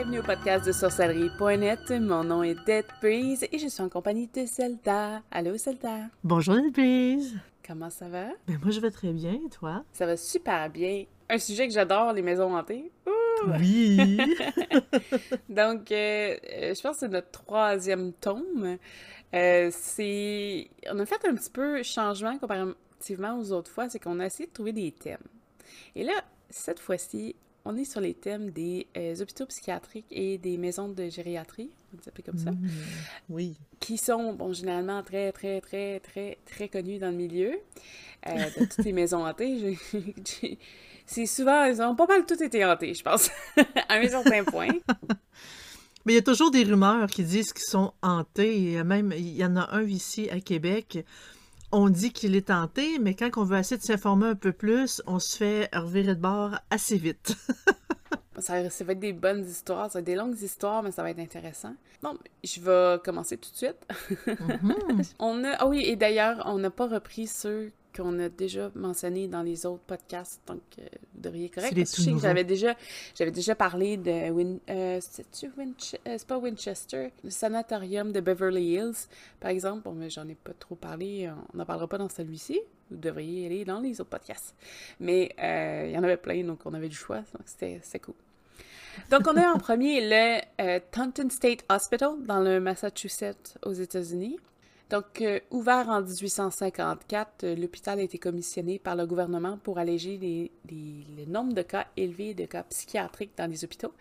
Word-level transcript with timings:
bienvenue 0.00 0.20
au 0.20 0.22
podcast 0.22 0.66
de 0.66 0.72
sorcellerie.net. 0.72 1.90
Mon 1.90 2.24
nom 2.24 2.42
est 2.42 2.54
Dead 2.64 2.86
Breeze 3.02 3.46
et 3.52 3.58
je 3.58 3.68
suis 3.68 3.82
en 3.82 3.90
compagnie 3.90 4.28
de 4.28 4.46
Zelda. 4.46 5.20
Allô 5.30 5.58
Zelda? 5.58 6.06
Bonjour 6.24 6.54
Dead 6.54 6.72
Breeze. 6.72 7.36
Comment 7.66 7.90
ça 7.90 8.08
va? 8.08 8.28
Ben 8.46 8.58
moi 8.62 8.70
je 8.70 8.80
vais 8.80 8.90
très 8.90 9.12
bien, 9.12 9.34
et 9.34 9.50
toi? 9.50 9.84
Ça 9.92 10.06
va 10.06 10.16
super 10.16 10.70
bien. 10.70 11.04
Un 11.28 11.36
sujet 11.36 11.68
que 11.68 11.74
j'adore, 11.74 12.14
les 12.14 12.22
maisons 12.22 12.56
hantées. 12.56 12.90
Oui! 13.46 13.98
Donc, 15.50 15.92
euh, 15.92 16.36
euh, 16.50 16.74
je 16.74 16.80
pense 16.80 16.94
que 16.94 17.00
c'est 17.00 17.08
notre 17.08 17.30
troisième 17.30 18.14
tome. 18.14 18.78
Euh, 19.34 19.68
c'est... 19.70 20.70
On 20.90 20.98
a 20.98 21.04
fait 21.04 21.22
un 21.26 21.34
petit 21.34 21.50
peu 21.50 21.82
changement 21.82 22.38
comparativement 22.38 23.38
aux 23.38 23.52
autres 23.52 23.70
fois, 23.70 23.90
c'est 23.90 23.98
qu'on 23.98 24.18
a 24.20 24.24
essayé 24.24 24.46
de 24.46 24.54
trouver 24.54 24.72
des 24.72 24.92
thèmes. 24.92 25.18
Et 25.94 26.04
là, 26.04 26.24
cette 26.48 26.80
fois-ci, 26.80 27.36
on 27.64 27.76
est 27.76 27.84
sur 27.84 28.00
les 28.00 28.14
thèmes 28.14 28.50
des 28.50 28.86
hôpitaux 29.20 29.46
psychiatriques 29.46 30.06
et 30.10 30.38
des 30.38 30.56
maisons 30.56 30.88
de 30.88 31.08
gériatrie, 31.08 31.70
on 31.92 32.08
appeler 32.08 32.22
comme 32.22 32.38
ça. 32.38 32.52
Mmh, 32.52 32.68
oui. 33.28 33.56
Qui 33.80 33.98
sont, 33.98 34.32
bon, 34.32 34.52
généralement 34.52 35.02
très, 35.02 35.32
très, 35.32 35.60
très, 35.60 36.00
très, 36.00 36.38
très 36.46 36.68
connus 36.68 36.98
dans 36.98 37.10
le 37.10 37.16
milieu 37.16 37.52
de 38.26 38.64
toutes 38.64 38.84
les 38.84 38.92
maisons 38.92 39.26
hantées. 39.26 39.78
c'est 41.06 41.26
souvent, 41.26 41.64
ils 41.64 41.80
ont 41.82 41.96
pas 41.96 42.06
mal 42.06 42.24
tout 42.26 42.40
été 42.42 42.64
hantés, 42.64 42.94
je 42.94 43.02
pense, 43.02 43.30
à 43.88 43.94
un 43.94 44.08
certain 44.08 44.44
point. 44.44 44.68
Mais 46.06 46.14
il 46.14 46.16
y 46.16 46.18
a 46.18 46.22
toujours 46.22 46.50
des 46.50 46.62
rumeurs 46.62 47.08
qui 47.08 47.24
disent 47.24 47.52
qu'ils 47.52 47.64
sont 47.64 47.92
hantés. 48.02 48.72
Et 48.72 48.84
même, 48.84 49.12
il 49.14 49.36
y 49.36 49.44
en 49.44 49.56
a 49.56 49.74
un 49.74 49.82
ici 49.82 50.30
à 50.30 50.40
Québec. 50.40 51.04
On 51.72 51.88
dit 51.88 52.12
qu'il 52.12 52.34
est 52.34 52.50
hanté, 52.50 52.98
mais 52.98 53.14
quand 53.14 53.30
on 53.36 53.44
veut 53.44 53.58
essayer 53.58 53.78
de 53.78 53.82
s'informer 53.82 54.26
un 54.26 54.34
peu 54.34 54.52
plus, 54.52 55.02
on 55.06 55.18
se 55.18 55.36
fait 55.36 55.68
revirer 55.72 56.14
de 56.14 56.20
bord 56.20 56.58
assez 56.70 56.96
vite. 56.96 57.36
ça, 58.38 58.60
va 58.60 58.92
être 58.92 58.98
des 58.98 59.12
bonnes 59.12 59.44
histoires, 59.44 59.90
ça 59.90 59.98
va 59.98 60.00
être 60.00 60.06
des 60.06 60.16
longues 60.16 60.40
histoires, 60.40 60.82
mais 60.82 60.90
ça 60.90 61.02
va 61.02 61.10
être 61.10 61.20
intéressant. 61.20 61.74
Bon, 62.02 62.16
je 62.42 62.60
vais 62.60 63.00
commencer 63.04 63.36
tout 63.36 63.50
de 63.50 63.56
suite. 63.56 63.86
Mm-hmm. 64.26 65.14
on 65.18 65.44
a, 65.44 65.50
ah 65.52 65.68
oui, 65.68 65.84
et 65.84 65.96
d'ailleurs, 65.96 66.42
on 66.46 66.58
n'a 66.58 66.70
pas 66.70 66.88
repris 66.88 67.26
ceux 67.26 67.70
qu'on 68.00 68.18
a 68.18 68.28
déjà 68.28 68.70
mentionné 68.74 69.28
dans 69.28 69.42
les 69.42 69.66
autres 69.66 69.82
podcasts, 69.82 70.40
donc 70.46 70.62
euh, 70.78 70.82
vous 71.14 71.20
devriez 71.20 71.48
correct. 71.48 71.74
Parce 71.74 71.90
que 71.92 71.96
je 71.98 72.02
sais 72.02 72.12
que 72.12 72.18
j'avais 72.18 72.44
déjà, 72.44 72.74
j'avais 73.14 73.30
déjà 73.30 73.54
parlé 73.54 73.96
de 73.96 74.30
Win, 74.30 74.58
euh, 74.68 74.98
euh, 74.98 75.00
c'est 75.00 76.26
pas 76.26 76.38
Winchester, 76.38 77.10
le 77.22 77.30
sanatorium 77.30 78.12
de 78.12 78.20
Beverly 78.20 78.74
Hills, 78.74 79.08
par 79.38 79.50
exemple. 79.50 79.82
Bon, 79.84 79.92
mais 79.92 80.10
j'en 80.10 80.26
ai 80.28 80.34
pas 80.34 80.52
trop 80.58 80.74
parlé, 80.74 81.30
on 81.52 81.58
n'en 81.58 81.64
parlera 81.64 81.88
pas 81.88 81.98
dans 81.98 82.08
celui-ci. 82.08 82.60
Vous 82.90 82.96
devriez 82.96 83.46
aller 83.46 83.64
dans 83.64 83.80
les 83.80 84.00
autres 84.00 84.10
podcasts. 84.10 84.54
Mais 84.98 85.34
il 85.38 85.92
y 85.92 85.98
en 85.98 86.02
avait 86.02 86.16
plein, 86.16 86.42
donc 86.44 86.60
on 86.64 86.74
avait 86.74 86.88
du 86.88 86.96
choix, 86.96 87.18
donc 87.18 87.42
c'était 87.44 87.80
cool. 88.00 88.14
Donc, 89.10 89.26
on 89.28 89.36
a 89.36 89.48
en 89.48 89.58
premier 89.58 90.00
le 90.02 90.80
Taunton 90.90 91.30
State 91.30 91.64
Hospital 91.70 92.14
dans 92.26 92.40
le 92.40 92.60
Massachusetts 92.60 93.56
aux 93.64 93.72
États-Unis. 93.72 94.38
Donc, 94.90 95.20
euh, 95.20 95.38
ouvert 95.52 95.88
en 95.88 96.02
1854, 96.02 97.44
euh, 97.44 97.54
l'hôpital 97.54 98.00
a 98.00 98.02
été 98.02 98.18
commissionné 98.18 98.80
par 98.80 98.96
le 98.96 99.06
gouvernement 99.06 99.56
pour 99.56 99.78
alléger 99.78 100.18
les, 100.18 100.50
le 101.16 101.26
nombre 101.26 101.52
de 101.52 101.62
cas 101.62 101.86
élevés 101.96 102.34
de 102.34 102.44
cas 102.44 102.64
psychiatriques 102.64 103.30
dans 103.36 103.48
les 103.48 103.64
hôpitaux. 103.64 103.94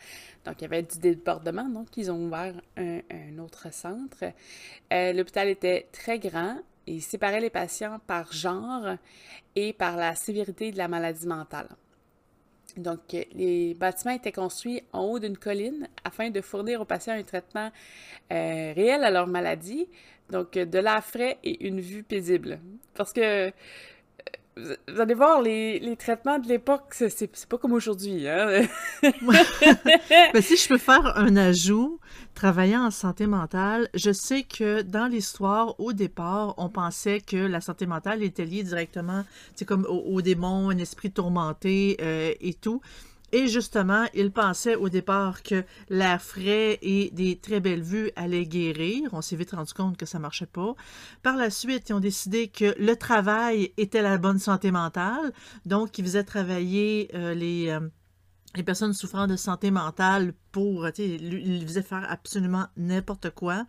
Donc, 0.46 0.56
il 0.58 0.62
y 0.64 0.66
avait 0.66 0.82
du 0.82 0.98
débordement, 0.98 1.70
donc 1.70 1.96
ils 1.96 2.10
ont 2.10 2.26
ouvert 2.26 2.60
un, 2.76 3.38
autre 3.38 3.72
centre. 3.72 4.24
Euh, 4.92 5.14
l'hôpital 5.14 5.48
était 5.50 5.88
très 5.92 6.18
grand 6.18 6.58
et 6.88 7.00
séparait 7.02 7.40
les 7.40 7.52
patients 7.52 8.00
par 8.08 8.34
genre 8.34 8.96
et 9.56 9.74
par 9.74 9.96
la 9.96 10.16
sévérité 10.16 10.72
de 10.72 10.80
la 10.80 10.88
maladie 10.88 11.28
mentale. 11.28 11.70
Donc, 12.78 13.16
les 13.34 13.76
bâtiments 13.76 14.14
étaient 14.14 14.32
construits 14.32 14.82
en 14.92 15.04
haut 15.04 15.20
d'une 15.20 15.38
colline 15.38 15.88
afin 16.04 16.32
de 16.32 16.42
fournir 16.42 16.82
aux 16.82 16.86
patients 16.86 17.14
un 17.14 17.24
traitement 17.24 17.72
réel 18.30 19.04
à 19.04 19.12
leur 19.12 19.28
maladie, 19.28 19.88
donc, 20.32 20.58
euh, 20.58 20.66
de 20.66 20.80
l'air 20.80 21.04
frais 21.04 21.38
et 21.44 21.68
une 21.68 21.80
vue 21.80 22.04
paisible. 22.04 22.60
Parce 22.96 23.14
que 23.14 23.22
euh, 23.22 23.52
vous 24.88 25.00
allez 25.00 25.14
voir, 25.14 25.42
les, 25.42 25.96
traitements 25.98 26.40
de 26.40 26.48
l'époque, 26.48 26.94
c'est 26.94 27.48
pas 27.48 27.58
comme 27.58 27.74
aujourd'hui. 27.74 28.28
Hein? 28.28 28.68
ben, 29.02 30.42
si 30.42 30.58
je 30.58 30.68
peux 30.68 30.78
faire 30.78 31.18
un 31.18 31.36
ajout, 31.38 32.00
travaillant 32.36 32.86
en 32.86 32.92
santé 32.92 33.26
mentale, 33.26 33.90
je 33.94 34.12
sais 34.12 34.44
que 34.44 34.82
dans 34.82 35.08
l'histoire, 35.08 35.80
au 35.80 35.94
départ, 35.94 36.56
on 36.58 36.70
pensait 36.70 37.22
que 37.22 37.38
la 37.38 37.62
santé 37.62 37.86
mentale 37.86 38.24
était 38.24 38.46
liée 38.46 38.64
directement, 38.64 39.24
c'est 39.56 39.66
comme 39.66 39.86
au, 39.86 40.22
démon, 40.22 40.70
un 40.70 40.78
esprit 40.78 41.12
tourmenté 41.12 41.98
euh, 42.02 42.34
et 42.42 42.54
tout. 42.54 42.82
Et 43.32 43.48
justement, 43.48 44.06
ils 44.14 44.32
pensaient 44.32 44.76
au 44.76 44.90
départ 44.90 45.44
que 45.44 45.64
l'air 45.90 46.22
frais 46.22 46.80
et 46.82 47.12
des 47.12 47.38
très 47.38 47.60
belles 47.60 47.84
vues 47.84 48.12
allaient 48.16 48.46
guérir. 48.46 49.10
On 49.14 49.22
s'est 49.22 49.36
vite 49.36 49.52
rendu 49.52 49.74
compte 49.74 49.98
que 49.98 50.06
ça 50.06 50.20
marchait 50.20 50.46
pas. 50.46 50.76
Par 51.22 51.38
la 51.38 51.50
suite, 51.50 51.90
ils 51.90 51.94
ont 51.94 52.00
décidé 52.00 52.48
que 52.48 52.76
le 52.80 52.96
travail 52.96 53.72
était 53.78 54.02
la 54.02 54.18
bonne 54.18 54.40
santé 54.40 54.72
mentale. 54.72 55.34
Donc, 55.66 55.98
ils 55.98 56.06
faisaient 56.06 56.24
travailler 56.24 57.10
euh, 57.14 57.34
les, 57.34 57.70
euh, 57.70 57.80
les 58.56 58.64
personnes 58.64 58.94
souffrant 58.94 59.28
de 59.28 59.36
santé 59.36 59.70
mentale 59.70 60.34
pour, 60.52 60.88
ils 60.98 61.64
faisaient 61.68 61.84
faire 61.84 62.06
absolument 62.10 62.66
n'importe 62.78 63.30
quoi. 63.30 63.66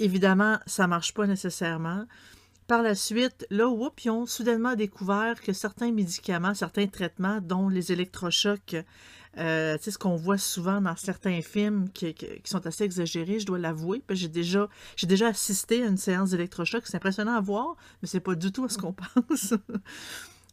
Évidemment, 0.00 0.58
ça 0.66 0.86
marche 0.86 1.14
pas 1.14 1.26
nécessairement. 1.26 2.04
Par 2.68 2.82
la 2.82 2.94
suite, 2.94 3.46
là, 3.48 3.66
whoop, 3.66 4.04
ils 4.04 4.10
ont 4.10 4.26
soudainement 4.26 4.74
découvert 4.74 5.40
que 5.40 5.54
certains 5.54 5.90
médicaments, 5.90 6.52
certains 6.52 6.86
traitements, 6.86 7.40
dont 7.40 7.70
les 7.70 7.92
électrochocs, 7.92 8.76
euh, 9.38 9.78
ce 9.80 9.96
qu'on 9.96 10.16
voit 10.16 10.36
souvent 10.36 10.82
dans 10.82 10.94
certains 10.94 11.40
films 11.40 11.88
qui, 11.94 12.14
sont 12.44 12.66
assez 12.66 12.84
exagérés, 12.84 13.40
je 13.40 13.46
dois 13.46 13.58
l'avouer. 13.58 14.02
J'ai 14.10 14.28
déjà, 14.28 14.68
j'ai 14.96 15.06
déjà 15.06 15.28
assisté 15.28 15.82
à 15.82 15.86
une 15.86 15.96
séance 15.96 16.32
d'électrochoc. 16.32 16.86
C'est 16.86 16.96
impressionnant 16.96 17.36
à 17.36 17.40
voir, 17.40 17.74
mais 18.02 18.08
c'est 18.08 18.20
pas 18.20 18.34
du 18.34 18.52
tout 18.52 18.66
à 18.66 18.68
ce 18.68 18.76
qu'on 18.76 18.92
pense. 19.26 19.54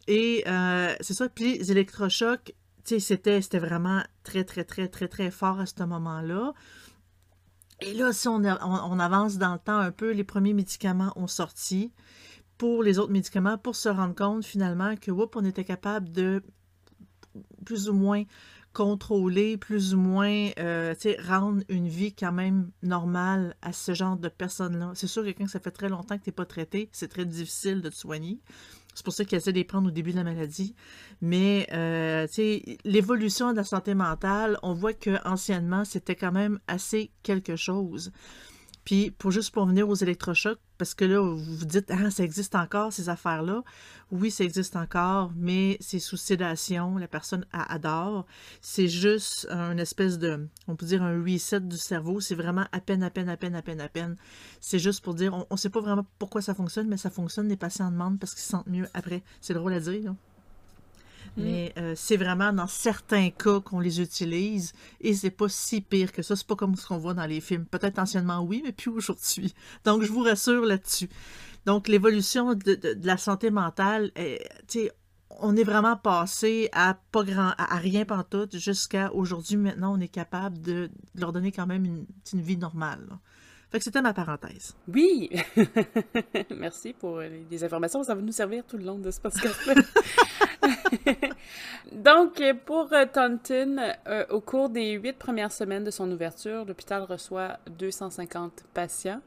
Et 0.07 0.45
euh, 0.47 0.95
c'est 1.01 1.15
ça. 1.15 1.27
Puis 1.27 1.57
les 1.57 1.69
électrochocs, 1.69 2.53
c'était, 2.85 3.41
c'était 3.41 3.59
vraiment 3.59 4.01
très, 4.23 4.45
très, 4.45 4.63
très, 4.63 4.87
très, 4.87 5.09
très 5.09 5.31
fort 5.31 5.59
à 5.59 5.65
ce 5.65 5.83
moment-là. 5.83 6.53
Et 7.81 7.93
là, 7.93 8.13
si 8.13 8.27
on, 8.27 8.43
avance 8.43 9.37
dans 9.37 9.53
le 9.53 9.59
temps 9.59 9.77
un 9.77 9.91
peu, 9.91 10.11
les 10.11 10.23
premiers 10.23 10.53
médicaments 10.53 11.11
ont 11.15 11.27
sorti 11.27 11.91
pour 12.57 12.83
les 12.83 12.99
autres 12.99 13.11
médicaments 13.11 13.57
pour 13.57 13.75
se 13.75 13.89
rendre 13.89 14.15
compte 14.15 14.45
finalement 14.45 14.95
que, 14.95 15.11
on 15.11 15.45
était 15.45 15.65
capable 15.65 16.11
de 16.11 16.41
plus 17.65 17.89
ou 17.89 17.93
moins 17.93 18.23
contrôler, 18.71 19.57
plus 19.57 19.93
ou 19.93 19.97
moins 19.97 20.49
euh, 20.59 20.93
rendre 21.25 21.63
une 21.69 21.87
vie 21.87 22.13
quand 22.13 22.33
même 22.33 22.71
normale 22.83 23.55
à 23.61 23.71
ce 23.73 23.93
genre 23.93 24.17
de 24.17 24.27
personnes-là. 24.27 24.91
C'est 24.95 25.07
sûr 25.07 25.23
que 25.23 25.29
quand 25.29 25.47
ça 25.47 25.59
fait 25.59 25.71
très 25.71 25.89
longtemps 25.89 26.17
que 26.17 26.23
tu 26.23 26.29
n'es 26.29 26.35
pas 26.35 26.45
traité, 26.45 26.89
c'est 26.91 27.07
très 27.07 27.25
difficile 27.25 27.81
de 27.81 27.89
te 27.89 27.95
soigner. 27.95 28.39
C'est 28.95 29.03
pour 29.03 29.13
ça 29.13 29.25
qu'ils 29.25 29.37
essaient 29.37 29.51
de 29.51 29.57
les 29.57 29.65
prendre 29.65 29.89
au 29.89 29.91
début 29.91 30.11
de 30.11 30.15
la 30.15 30.23
maladie. 30.23 30.73
Mais 31.21 31.67
euh, 31.73 32.27
l'évolution 32.85 33.51
de 33.51 33.57
la 33.57 33.63
santé 33.63 33.93
mentale, 33.93 34.57
on 34.63 34.73
voit 34.73 34.93
que 34.93 35.25
anciennement, 35.27 35.85
c'était 35.85 36.15
quand 36.15 36.31
même 36.31 36.59
assez 36.67 37.11
quelque 37.21 37.55
chose. 37.55 38.11
Puis, 38.85 39.09
pour 39.09 39.31
juste 39.31 39.51
pour 39.51 39.65
venir 39.65 39.89
aux 39.89 39.95
électrochocs, 39.95 40.59
parce 40.77 40.93
que 40.93 41.05
là, 41.05 41.19
vous 41.19 41.37
vous 41.37 41.65
dites, 41.65 41.89
ah, 41.89 42.11
ça 42.11 42.23
existe 42.23 42.53
encore, 42.53 42.93
ces 42.93 43.09
affaires-là. 43.09 43.63
Oui, 44.11 44.29
ça 44.29 44.43
existe 44.43 44.75
encore, 44.75 45.31
mais 45.35 45.77
c'est 45.79 45.97
sous 45.97 46.17
sédation, 46.17 46.97
la 46.97 47.07
personne 47.07 47.45
adore. 47.51 48.27
C'est 48.61 48.87
juste 48.87 49.47
un 49.49 49.77
espèce 49.77 50.19
de, 50.19 50.47
on 50.67 50.75
peut 50.75 50.85
dire 50.85 51.01
un 51.01 51.19
reset 51.23 51.61
du 51.61 51.77
cerveau. 51.77 52.19
C'est 52.19 52.35
vraiment 52.35 52.65
à 52.71 52.79
peine, 52.79 53.01
à 53.01 53.09
peine, 53.09 53.29
à 53.29 53.37
peine, 53.37 53.55
à 53.55 53.63
peine, 53.63 53.81
à 53.81 53.89
peine. 53.89 54.15
C'est 54.61 54.79
juste 54.79 55.03
pour 55.03 55.15
dire, 55.15 55.33
on 55.33 55.45
ne 55.49 55.57
sait 55.57 55.71
pas 55.71 55.81
vraiment 55.81 56.05
pourquoi 56.19 56.43
ça 56.43 56.53
fonctionne, 56.53 56.87
mais 56.87 56.97
ça 56.97 57.09
fonctionne, 57.09 57.47
les 57.49 57.57
patients 57.57 57.89
demandent 57.89 58.19
parce 58.19 58.35
qu'ils 58.35 58.43
se 58.43 58.49
sentent 58.49 58.67
mieux 58.67 58.87
après. 58.93 59.23
C'est 59.41 59.55
drôle 59.55 59.73
à 59.73 59.79
dire, 59.79 60.03
là. 60.03 60.15
Mm. 61.37 61.43
Mais 61.43 61.73
euh, 61.77 61.93
c'est 61.95 62.17
vraiment 62.17 62.53
dans 62.53 62.67
certains 62.67 63.29
cas 63.29 63.59
qu'on 63.59 63.79
les 63.79 64.01
utilise 64.01 64.73
et 65.01 65.13
c'est 65.13 65.31
pas 65.31 65.49
si 65.49 65.81
pire 65.81 66.11
que 66.11 66.21
ça. 66.21 66.35
C'est 66.35 66.47
pas 66.47 66.55
comme 66.55 66.75
ce 66.75 66.87
qu'on 66.87 66.97
voit 66.97 67.13
dans 67.13 67.25
les 67.25 67.41
films. 67.41 67.65
Peut-être 67.65 67.99
anciennement 67.99 68.41
oui, 68.41 68.61
mais 68.63 68.71
plus 68.71 68.91
aujourd'hui. 68.91 69.53
Donc 69.85 70.03
je 70.03 70.11
vous 70.11 70.21
rassure 70.21 70.65
là-dessus. 70.65 71.09
Donc 71.65 71.87
l'évolution 71.87 72.53
de, 72.53 72.79
la 73.03 73.17
santé 73.17 73.49
mentale, 73.49 74.11
tu 74.67 74.89
on 75.39 75.55
est 75.55 75.63
vraiment 75.63 75.97
passé 75.97 76.69
à 76.71 76.97
pas 77.11 77.23
grand, 77.23 77.53
à, 77.57 77.75
rien 77.77 78.05
pantoute 78.05 78.57
jusqu'à 78.57 79.11
aujourd'hui. 79.13 79.57
Maintenant, 79.57 79.97
on 79.97 79.99
est 79.99 80.07
capable 80.07 80.61
de, 80.61 80.89
leur 81.15 81.33
donner 81.33 81.51
quand 81.51 81.67
même 81.67 81.83
une, 81.83 82.05
une 82.33 82.41
vie 82.41 82.57
normale. 82.57 83.05
Fait 83.71 83.79
que 83.79 83.83
c'était 83.83 84.01
ma 84.01 84.13
parenthèse. 84.13 84.75
Oui! 84.87 85.29
Merci 86.57 86.93
pour 86.93 87.19
les 87.19 87.63
informations. 87.63 88.03
Ça 88.03 88.15
va 88.15 88.21
nous 88.21 88.31
servir 88.31 88.63
tout 88.65 88.77
le 88.77 88.85
long 88.85 88.99
de 88.99 89.11
ce 89.11 89.19
podcast 89.19 89.59
Donc, 91.91 92.41
pour 92.65 92.91
euh, 92.93 93.05
Taunton, 93.05 93.77
euh, 94.07 94.25
au 94.29 94.41
cours 94.41 94.69
des 94.69 94.91
huit 94.93 95.17
premières 95.17 95.51
semaines 95.51 95.83
de 95.83 95.91
son 95.91 96.11
ouverture, 96.11 96.65
l'hôpital 96.65 97.03
reçoit 97.03 97.59
250 97.77 98.63
patients. 98.73 99.21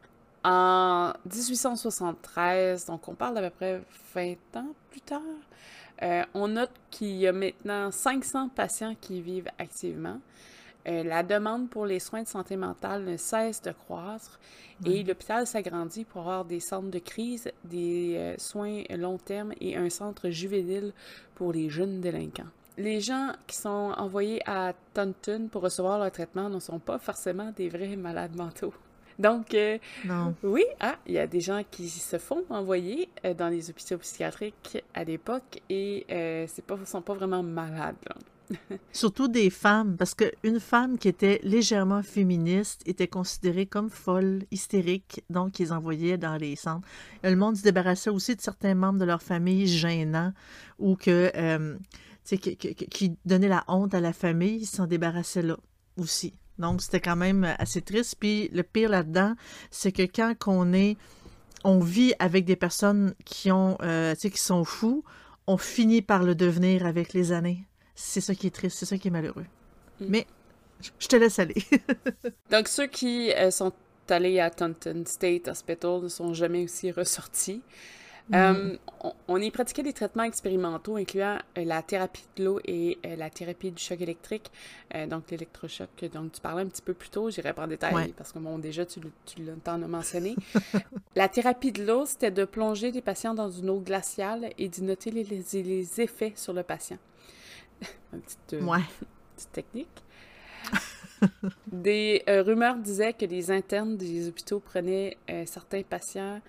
En 0.44 1.12
1873, 1.25 2.87
donc 2.87 3.09
on 3.09 3.15
parle 3.15 3.35
d'à 3.35 3.50
peu 3.50 3.81
près 4.12 4.38
20 4.55 4.61
ans 4.61 4.75
plus 4.91 5.00
tard, 5.00 5.20
euh, 6.03 6.23
on 6.32 6.49
note 6.49 6.70
qu'il 6.91 7.17
y 7.17 7.26
a 7.26 7.32
maintenant 7.32 7.91
500 7.91 8.50
patients 8.50 8.94
qui 9.00 9.20
vivent 9.20 9.50
activement. 9.59 10.20
La 10.88 11.23
demande 11.23 11.69
pour 11.69 11.87
les 11.87 12.00
soins 12.00 12.23
de 12.23 12.29
santé 12.29 12.56
mentale 12.56 13.05
ne 13.05 13.17
cesse 13.17 13.61
de 13.62 13.73
croître 13.73 14.40
et 14.87 15.02
l'hôpital 15.02 15.46
s'agrandit 15.46 16.05
pour 16.05 16.23
avoir 16.23 16.44
des 16.44 16.61
centres 16.61 16.90
de 16.90 16.99
crise, 16.99 17.50
des 17.64 18.35
soins 18.38 18.82
long 18.90 19.19
terme 19.19 19.52
et 19.61 19.76
un 19.76 19.90
centre 19.90 20.31
juvénile 20.31 20.93
pour 21.35 21.52
les 21.52 21.69
jeunes 21.69 22.00
délinquants 22.00 22.50
les 22.79 23.00
gens 23.00 23.32
qui 23.46 23.56
sont 23.56 23.93
envoyés 23.96 24.40
à 24.49 24.73
Taunton 24.94 25.49
pour 25.50 25.62
recevoir 25.62 25.99
leur 25.99 26.11
traitement 26.12 26.49
ne 26.49 26.61
sont 26.61 26.79
pas 26.79 26.99
forcément 26.99 27.52
des 27.55 27.69
vrais 27.69 27.96
malades 27.96 28.37
mentaux. 28.37 28.73
Donc, 29.19 29.52
euh, 29.55 29.79
oui, 30.44 30.64
ah, 30.79 30.94
il 31.06 31.14
y 31.14 31.19
a 31.19 31.26
des 31.26 31.41
gens 31.41 31.62
qui 31.69 31.88
se 31.88 32.19
font 32.19 32.44
envoyer 32.50 33.08
euh, 33.25 33.34
dans 33.34 33.49
les 33.49 33.69
hôpitaux 33.69 33.99
psychiatriques 33.99 34.84
à 34.94 35.02
l'époque 35.02 35.61
et 35.69 36.06
euh, 36.08 36.44
c'est 36.46 36.64
pas, 36.64 36.79
sont 36.84 37.02
pas 37.02 37.14
vraiment 37.14 37.43
malades. 37.43 37.96
Surtout 38.92 39.28
des 39.28 39.50
femmes, 39.50 39.96
parce 39.96 40.14
qu'une 40.14 40.60
femme 40.60 40.98
qui 40.98 41.08
était 41.08 41.40
légèrement 41.42 42.02
féministe 42.02 42.82
était 42.86 43.08
considérée 43.08 43.66
comme 43.66 43.90
folle, 43.90 44.44
hystérique, 44.50 45.22
donc 45.30 45.60
ils 45.60 45.72
envoyaient 45.72 46.18
dans 46.18 46.36
les 46.36 46.56
centres. 46.56 46.86
Le 47.22 47.36
monde 47.36 47.56
se 47.56 47.62
débarrassait 47.62 48.10
aussi 48.10 48.36
de 48.36 48.40
certains 48.40 48.74
membres 48.74 48.98
de 48.98 49.04
leur 49.04 49.22
famille 49.22 49.66
gênants 49.66 50.32
ou 50.78 50.96
que 50.96 51.30
qui, 52.36 52.56
qui, 52.56 53.16
donnait 53.24 53.48
la 53.48 53.64
honte 53.68 53.94
à 53.94 54.00
la 54.00 54.12
famille, 54.12 54.60
il 54.60 54.66
s'en 54.66 54.86
débarrassait 54.86 55.42
là 55.42 55.56
aussi. 55.96 56.34
Donc, 56.58 56.82
c'était 56.82 57.00
quand 57.00 57.16
même 57.16 57.54
assez 57.58 57.80
triste. 57.80 58.16
Puis 58.18 58.50
le 58.52 58.62
pire 58.62 58.90
là-dedans, 58.90 59.34
c'est 59.70 59.92
que 59.92 60.02
quand 60.02 60.34
on 60.46 60.72
est, 60.72 60.96
on 61.64 61.78
vit 61.80 62.14
avec 62.18 62.44
des 62.44 62.56
personnes 62.56 63.14
qui 63.24 63.50
ont, 63.50 63.78
euh, 63.82 64.14
qui 64.14 64.30
sont 64.36 64.64
fous, 64.64 65.04
on 65.46 65.56
finit 65.56 66.02
par 66.02 66.24
le 66.24 66.34
devenir 66.34 66.84
avec 66.84 67.12
les 67.12 67.32
années. 67.32 67.64
C'est 68.00 68.20
ça 68.20 68.32
qui 68.32 68.46
est 68.46 68.54
triste, 68.54 68.78
c'est 68.78 68.86
ça 68.86 68.96
qui 68.96 69.08
est 69.08 69.10
malheureux. 69.10 69.46
Mm. 70.00 70.06
Mais 70.08 70.26
je 71.00 71.08
te 71.08 71.16
laisse 71.16 71.40
aller. 71.40 71.56
Donc, 72.50 72.68
ceux 72.68 72.86
qui 72.86 73.32
euh, 73.32 73.50
sont 73.50 73.72
allés 74.08 74.38
à 74.38 74.50
Taunton 74.50 75.02
State 75.04 75.48
Hospital 75.48 76.02
ne 76.02 76.08
sont 76.08 76.32
jamais 76.32 76.62
aussi 76.62 76.92
ressortis. 76.92 77.60
Euh, 78.34 78.76
on, 79.26 79.40
y 79.40 79.50
pratiquait 79.50 79.82
des 79.82 79.94
traitements 79.94 80.22
expérimentaux 80.22 80.96
incluant 80.96 81.38
euh, 81.56 81.64
la 81.64 81.82
thérapie 81.82 82.26
de 82.36 82.44
l'eau 82.44 82.60
et 82.66 82.98
la 83.16 83.30
thérapie 83.30 83.72
du 83.72 83.82
choc 83.82 83.98
électrique, 84.02 84.50
donc 85.08 85.30
l'électrochoc 85.30 85.88
dont 86.12 86.28
tu 86.28 86.38
parlais 86.42 86.62
un 86.62 86.66
petit 86.66 86.82
peu 86.82 86.92
plus 86.92 87.08
tôt. 87.08 87.30
J'irai 87.30 87.54
pas 87.54 87.64
en 87.64 87.68
détail 87.68 88.12
parce 88.12 88.32
que 88.32 88.38
bon, 88.38 88.58
déjà, 88.58 88.84
tu, 88.84 89.00
tu 89.24 89.42
l'as 89.42 89.78
mentionné. 89.78 90.36
la 91.16 91.28
thérapie 91.28 91.72
de 91.72 91.84
l'eau, 91.84 92.04
c'était 92.04 92.30
de 92.30 92.44
plonger 92.44 92.92
les 92.92 93.00
patients 93.00 93.32
dans 93.34 93.50
une 93.50 93.70
eau 93.70 93.80
glaciale 93.80 94.50
et 94.58 94.68
d'y 94.68 94.82
noter 94.82 95.10
les, 95.10 95.24
les, 95.24 96.00
effets 96.02 96.34
sur 96.36 96.52
le 96.52 96.62
patient. 96.62 96.98
une 98.12 98.20
petite, 98.20 98.38
petite 99.36 99.52
technique. 99.52 100.04
des 101.66 102.22
rumeurs 102.26 102.76
disaient 102.76 103.12
que 103.12 103.25
les 103.25 103.50
internes 103.50 103.96
des 103.96 104.28
hôpitaux 104.28 104.60
prenaient 104.60 105.16
certains 105.46 105.82
patients 105.82 106.40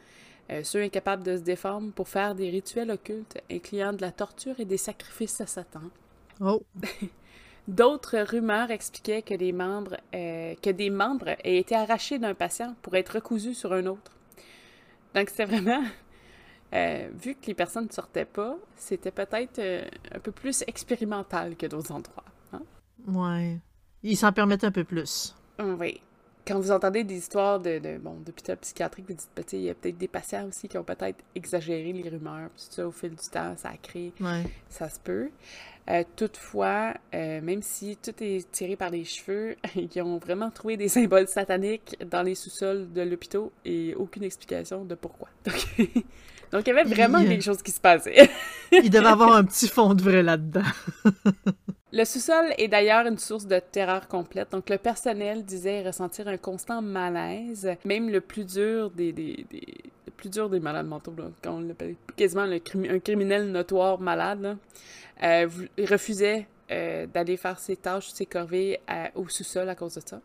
euh, 0.52 0.64
ceux 0.64 0.82
incapables 0.82 1.22
de 1.22 1.38
se 1.38 1.42
défendre 1.42 1.92
pour 1.92 2.10
faire 2.10 2.34
des 2.34 2.50
rituels 2.50 2.90
occultes 2.90 3.40
incluant 3.52 3.94
de 3.94 4.02
la 4.02 4.12
torture 4.12 4.60
et 4.60 4.66
des 4.66 4.78
sacrifices 4.78 5.40
à 5.42 5.46
Satan. 5.46 5.84
Oh! 6.42 6.64
D'autres 7.68 8.18
rumeurs 8.18 8.72
expliquaient 8.72 9.22
que, 9.22 9.36
les 9.36 9.52
membres, 9.52 9.98
euh, 10.16 10.56
que 10.62 10.72
des 10.72 10.90
membres 10.90 11.36
aient 11.44 11.58
été 11.58 11.76
arrachés 11.76 12.18
d'un 12.18 12.34
patient 12.34 12.74
pour 12.82 12.96
être 12.96 13.10
recousus 13.16 13.54
sur 13.54 13.74
un 13.74 13.86
autre. 13.86 14.12
Donc, 15.14 15.30
c'était 15.30 15.46
vraiment... 15.46 15.84
Euh, 16.74 17.10
vu 17.14 17.36
que 17.36 17.48
les 17.48 17.56
personnes 17.56 17.86
ne 17.86 17.92
sortaient 17.92 18.26
pas, 18.26 18.56
c'était 18.76 19.12
peut-être 19.12 19.60
un 20.14 20.20
peu 20.20 20.32
plus 20.32 20.64
expérimental 20.68 21.56
que 21.56 21.66
d'autres 21.66 21.92
endroits. 21.92 22.26
Hein? 22.54 22.62
Ouais. 23.08 23.60
Ils 24.04 24.16
s'en 24.16 24.32
permettent 24.32 24.64
un 24.64 24.72
peu 24.72 24.84
plus. 24.84 25.36
Oui 25.60 26.02
quand 26.50 26.60
vous 26.60 26.72
entendez 26.72 27.04
des 27.04 27.16
histoires 27.16 27.60
de, 27.60 27.78
de 27.78 28.00
bon, 28.00 28.16
d'hôpital 28.26 28.58
psychiatrique, 28.58 29.06
vous 29.08 29.14
dites, 29.14 29.30
ben, 29.36 29.46
il 29.54 29.62
y 29.62 29.70
a 29.70 29.76
peut-être 29.76 30.00
des 30.00 30.08
patients 30.08 30.48
aussi 30.48 30.68
qui 30.68 30.80
ont 30.80 30.84
peut-être 30.84 31.24
exagéré 31.36 31.94
les 31.94 32.10
rumeurs, 32.10 32.50
tout 32.50 32.72
ça, 32.72 32.88
au 32.88 32.92
fil 32.92 33.12
du 33.12 33.30
temps, 33.32 33.54
ça 33.56 33.70
a 33.70 33.78
créé, 33.78 34.12
ça 34.68 34.90
se 34.90 35.00
peut. 35.00 35.30
Euh, 35.90 36.04
toutefois, 36.16 36.96
euh, 37.14 37.42
même 37.42 37.62
si 37.62 37.98
tout 37.98 38.14
est 38.22 38.50
tiré 38.52 38.76
par 38.76 38.90
les 38.90 39.06
cheveux, 39.06 39.56
ils 39.76 40.02
ont 40.02 40.18
vraiment 40.18 40.50
trouvé 40.50 40.76
des 40.76 40.88
symboles 40.88 41.28
sataniques 41.28 41.98
dans 42.10 42.24
les 42.24 42.36
sous-sols 42.36 42.92
de 42.92 43.02
l'hôpital 43.02 43.44
et 43.64 43.94
aucune 43.96 44.24
explication 44.24 44.86
de 44.86 44.96
pourquoi. 44.96 45.30
Donc, 45.46 46.66
il 46.66 46.68
y 46.68 46.72
avait 46.72 46.84
vraiment 46.84 47.24
quelque 47.24 47.44
chose 47.44 47.62
qui 47.62 47.72
se 47.72 47.80
passait. 47.80 48.28
il 48.72 48.90
devait 48.90 49.06
avoir 49.06 49.34
un 49.34 49.44
petit 49.44 49.68
fond 49.68 49.94
de 49.94 50.02
vrai 50.02 50.24
là-dedans. 50.24 50.64
Le 51.92 52.06
sous-sol 52.06 52.54
est 52.60 52.68
d'ailleurs 52.68 53.08
une 53.08 53.18
source 53.18 53.48
de 53.48 53.58
terreur 53.60 54.08
complète. 54.08 54.52
Donc, 54.52 54.70
le 54.70 54.78
personnel 54.78 55.44
disait 55.44 55.82
ressentir 55.82 56.28
un 56.28 56.38
constant 56.38 56.84
malaise, 56.84 57.76
même 57.84 58.10
le 58.12 58.22
plus 58.22 58.46
dur 58.46 58.92
des, 58.92 59.46
malades 60.62 60.86
mentaux, 60.86 61.16
quand 61.42 61.56
on 61.56 61.62
l'appelle 61.62 61.96
quasiment 62.16 62.44
un 62.44 63.00
criminel 63.00 63.52
notoire 63.52 64.00
malade, 64.00 64.58
euh, 65.24 65.50
refusait 65.80 66.48
euh, 66.70 67.08
d'aller 67.08 67.38
faire 67.38 67.58
ses 67.58 67.76
tâches, 67.76 68.10
ses 68.10 68.28
corvées 68.28 68.80
au 69.16 69.28
sous-sol 69.28 69.68
à 69.68 69.74
cause 69.74 69.96
de 69.96 70.02
ça. 70.06 70.22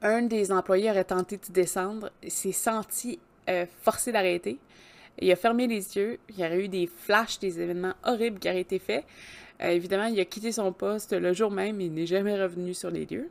Un 0.00 0.22
des 0.22 0.50
employés 0.52 0.90
aurait 0.90 1.04
tenté 1.04 1.36
de 1.36 1.52
descendre, 1.52 2.10
s'est 2.26 2.52
senti 2.52 3.18
euh, 3.48 3.66
forcé 3.82 4.10
d'arrêter. 4.12 4.58
Il 5.20 5.30
a 5.32 5.36
fermé 5.36 5.66
les 5.66 5.96
yeux, 5.96 6.18
il 6.30 6.38
y 6.38 6.44
aurait 6.46 6.64
eu 6.64 6.68
des 6.68 6.86
flashs, 6.86 7.38
des 7.40 7.60
événements 7.60 7.94
horribles 8.04 8.38
qui 8.38 8.48
auraient 8.48 8.60
été 8.60 8.78
faits. 8.78 9.04
Euh, 9.62 9.68
évidemment, 9.68 10.06
il 10.06 10.18
a 10.20 10.24
quitté 10.24 10.52
son 10.52 10.72
poste 10.72 11.12
le 11.12 11.32
jour 11.32 11.50
même, 11.50 11.80
il 11.80 11.92
n'est 11.92 12.06
jamais 12.06 12.40
revenu 12.40 12.74
sur 12.74 12.90
les 12.90 13.06
lieux. 13.06 13.28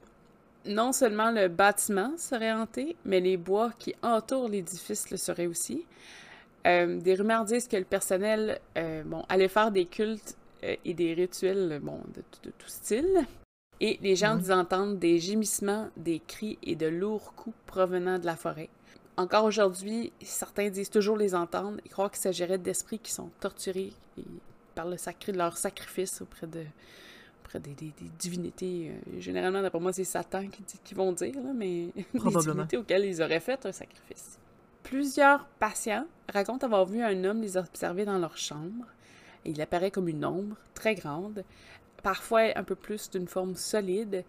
Non 0.65 0.91
seulement 0.91 1.31
le 1.31 1.47
bâtiment 1.47 2.11
serait 2.17 2.51
hanté, 2.51 2.97
mais 3.05 3.19
les 3.19 3.37
bois 3.37 3.71
qui 3.79 3.95
entourent 4.01 4.49
l'édifice 4.49 5.09
le 5.09 5.17
seraient 5.17 5.47
aussi. 5.47 5.85
Euh, 6.65 6.99
des 6.99 7.15
rumeurs 7.15 7.45
disent 7.45 7.67
que 7.67 7.77
le 7.77 7.85
personnel 7.85 8.59
euh, 8.77 9.03
bon, 9.03 9.23
allait 9.29 9.47
faire 9.47 9.71
des 9.71 9.85
cultes 9.85 10.35
et 10.63 10.93
des 10.95 11.13
rituels 11.13 11.79
bon, 11.81 11.99
de, 12.15 12.49
tout 12.49 12.67
style. 12.67 13.25
Et 13.79 13.99
les 14.01 14.15
gens 14.15 14.35
disent 14.35 14.51
entendre 14.51 14.95
des 14.95 15.19
gémissements, 15.19 15.89
des 15.95 16.19
cris 16.19 16.57
et 16.63 16.75
de 16.75 16.87
lourds 16.87 17.33
coups 17.35 17.55
provenant 17.67 18.17
de 18.17 18.25
la 18.25 18.35
forêt. 18.35 18.69
Encore 19.17 19.45
aujourd'hui, 19.45 20.11
certains 20.21 20.69
disent 20.69 20.89
toujours 20.89 21.15
les 21.15 21.35
entendre 21.35 21.79
et 21.85 21.89
croient 21.89 22.09
qu'il 22.09 22.19
s'agirait 22.19 22.57
d'esprits 22.57 22.99
qui 22.99 23.11
sont 23.11 23.29
torturés 23.39 23.93
et 24.17 24.25
par 24.77 24.87
le 24.87 24.95
sacré 24.95 25.31
de 25.31 25.39
leur 25.39 25.57
sacrifice 25.57 26.21
auprès 26.21 26.45
de 26.45 26.63
auprès 27.43 27.59
des, 27.59 27.73
divinités. 28.19 28.91
Euh, 28.91 29.19
généralement, 29.19 29.61
d'après 29.61 29.79
moi, 29.79 29.91
c'est 29.91 30.03
Satan 30.03 30.47
qui, 30.47 30.63
qui, 30.83 30.93
vont 30.93 31.13
dire, 31.13 31.33
là, 31.41 31.51
mais 31.55 31.87
des 32.13 32.19
divinités 32.19 32.77
auxquelles 32.77 33.05
ils 33.05 33.21
auraient 33.21 33.39
fait 33.39 33.65
un 33.65 33.71
sacrifice. 33.71 34.37
Plusieurs 34.83 35.45
patients 35.59 36.05
racontent 36.31 36.65
avoir 36.65 36.85
vu 36.85 37.01
un 37.01 37.23
homme 37.23 37.41
les 37.41 37.57
observer 37.57 38.05
dans 38.05 38.19
leur 38.19 38.37
chambre. 38.37 38.85
il 39.45 39.59
apparaît 39.61 39.91
comme 39.91 40.09
une 40.09 40.23
ombre 40.23 40.57
très 40.75 40.93
grande, 40.93 41.43
parfois 42.03 42.55
un 42.55 42.63
peu 42.63 42.75
plus 42.75 43.09
d'une 43.09 43.27
forme 43.27 43.55
solide, 43.55 44.23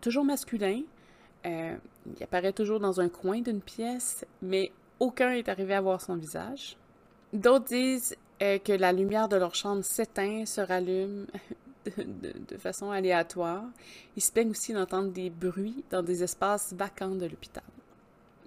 toujours 0.00 0.24
masculin. 0.24 0.82
Euh, 1.44 1.76
il 2.06 2.22
apparaît 2.22 2.52
toujours 2.52 2.78
dans 2.78 3.00
un 3.00 3.08
coin 3.08 3.40
d'une 3.40 3.62
pièce, 3.62 4.24
mais 4.42 4.70
aucun 5.00 5.32
est 5.32 5.48
arrivé 5.48 5.74
à 5.74 5.80
voir 5.80 6.00
son 6.00 6.16
visage. 6.16 6.76
D'autres 7.32 7.66
disent 7.66 8.16
euh, 8.42 8.58
que 8.58 8.72
la 8.72 8.92
lumière 8.92 9.28
de 9.28 9.36
leur 9.36 9.54
chambre 9.54 9.84
s'éteint, 9.84 10.46
se 10.46 10.60
rallume 10.60 11.26
de, 11.96 12.56
façon 12.58 12.90
aléatoire. 12.90 13.64
Ils 14.16 14.22
se 14.22 14.32
plaignent 14.32 14.50
aussi 14.50 14.72
d'entendre 14.72 15.10
des 15.10 15.30
bruits 15.30 15.84
dans 15.90 16.02
des 16.02 16.22
espaces 16.22 16.72
vacants 16.72 17.14
de 17.14 17.26
l'hôpital. 17.26 17.64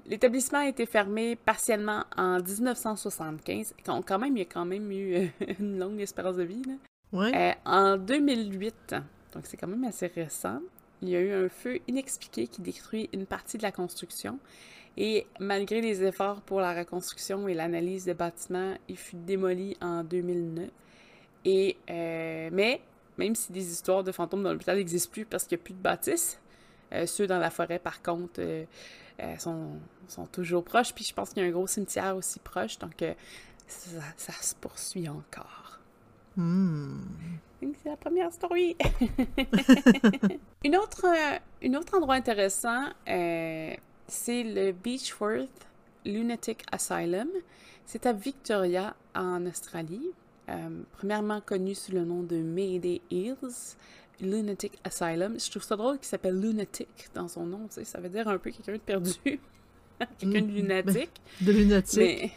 L'établissement 0.07 0.59
a 0.59 0.67
été 0.67 0.85
fermé 0.85 1.35
partiellement 1.35 2.03
en 2.17 2.39
1975. 2.39 3.75
Quand 3.85 4.19
même, 4.19 4.35
il 4.35 4.39
y 4.39 4.43
a 4.43 4.45
quand 4.45 4.65
même 4.65 4.91
eu 4.91 5.15
euh, 5.15 5.27
une 5.59 5.79
longue 5.79 6.01
espérance 6.01 6.37
de 6.37 6.43
vie. 6.43 6.63
Euh, 7.13 7.51
en 7.65 7.97
2008, 7.97 8.95
donc 9.33 9.45
c'est 9.45 9.57
quand 9.57 9.67
même 9.67 9.83
assez 9.83 10.07
récent, 10.07 10.59
il 11.01 11.09
y 11.09 11.15
a 11.15 11.19
eu 11.19 11.33
un 11.33 11.49
feu 11.49 11.79
inexpliqué 11.87 12.47
qui 12.47 12.61
détruit 12.61 13.09
une 13.11 13.25
partie 13.25 13.57
de 13.57 13.63
la 13.63 13.71
construction 13.71 14.39
et 14.97 15.25
malgré 15.39 15.81
les 15.81 16.03
efforts 16.03 16.41
pour 16.41 16.59
la 16.59 16.73
reconstruction 16.73 17.47
et 17.47 17.53
l'analyse 17.53 18.05
des 18.05 18.13
bâtiments, 18.13 18.75
il 18.89 18.97
fut 18.97 19.15
démoli 19.15 19.77
en 19.81 20.03
2009. 20.03 20.69
Et, 21.45 21.77
euh, 21.89 22.49
mais, 22.51 22.81
même 23.17 23.35
si 23.35 23.51
des 23.51 23.71
histoires 23.71 24.03
de 24.03 24.11
fantômes 24.11 24.43
dans 24.43 24.51
l'hôpital 24.51 24.77
n'existent 24.77 25.11
plus 25.11 25.25
parce 25.25 25.45
qu'il 25.45 25.57
n'y 25.57 25.61
a 25.61 25.65
plus 25.65 25.73
de 25.73 25.81
bâtisses, 25.81 26.39
euh, 26.93 27.05
ceux 27.05 27.25
dans 27.25 27.39
la 27.39 27.49
forêt, 27.49 27.79
par 27.79 28.01
contre, 28.01 28.41
euh, 28.41 28.65
sont, 29.37 29.79
sont, 30.07 30.25
toujours 30.25 30.63
proches. 30.63 30.93
Puis 30.93 31.05
je 31.05 31.13
pense 31.13 31.29
qu'il 31.29 31.41
y 31.41 31.45
a 31.45 31.49
un 31.49 31.51
gros 31.51 31.67
cimetière 31.67 32.15
aussi 32.15 32.39
proche, 32.39 32.77
donc 32.77 33.03
ça, 33.67 34.33
se 34.41 34.55
poursuit 34.55 35.07
encore. 35.07 35.79
Hmm. 36.35 36.99
C'est 37.61 37.89
la 37.89 37.97
première 37.97 38.31
story. 38.33 38.75
une 40.65 40.75
autre, 40.75 41.05
un 41.63 41.73
autre 41.75 41.97
endroit 41.97 42.15
intéressant, 42.15 42.87
c'est 44.11 44.43
le 44.43 44.73
Beechworth 44.73 45.67
Lunatic 46.05 46.63
Asylum. 46.71 47.29
C'est 47.85 48.05
à 48.05 48.13
Victoria, 48.13 48.95
en 49.15 49.45
Australie, 49.45 50.11
euh, 50.49 50.81
premièrement 50.97 51.41
connu 51.41 51.73
sous 51.73 51.93
le 51.93 52.03
nom 52.03 52.21
de 52.21 52.35
Mayday 52.37 53.01
Hills. 53.09 53.75
Lunatic 54.19 54.77
Asylum. 54.83 55.39
Je 55.39 55.49
trouve 55.49 55.63
ça 55.63 55.75
drôle 55.75 55.97
qu'il 55.97 56.05
s'appelle 56.07 56.39
Lunatic 56.39 56.87
dans 57.15 57.27
son 57.27 57.45
nom, 57.45 57.67
tu 57.67 57.75
sais, 57.75 57.85
ça 57.85 57.99
veut 57.99 58.09
dire 58.09 58.27
un 58.27 58.37
peu 58.37 58.51
quelqu'un 58.51 58.73
de 58.73 58.77
perdu, 58.77 59.13
quelqu'un 60.19 60.41
de 60.41 60.51
Mm, 60.51 60.55
lunatique. 60.55 61.21
De 61.39 61.51
lunatique. 61.51 61.97
Mais, 61.97 62.31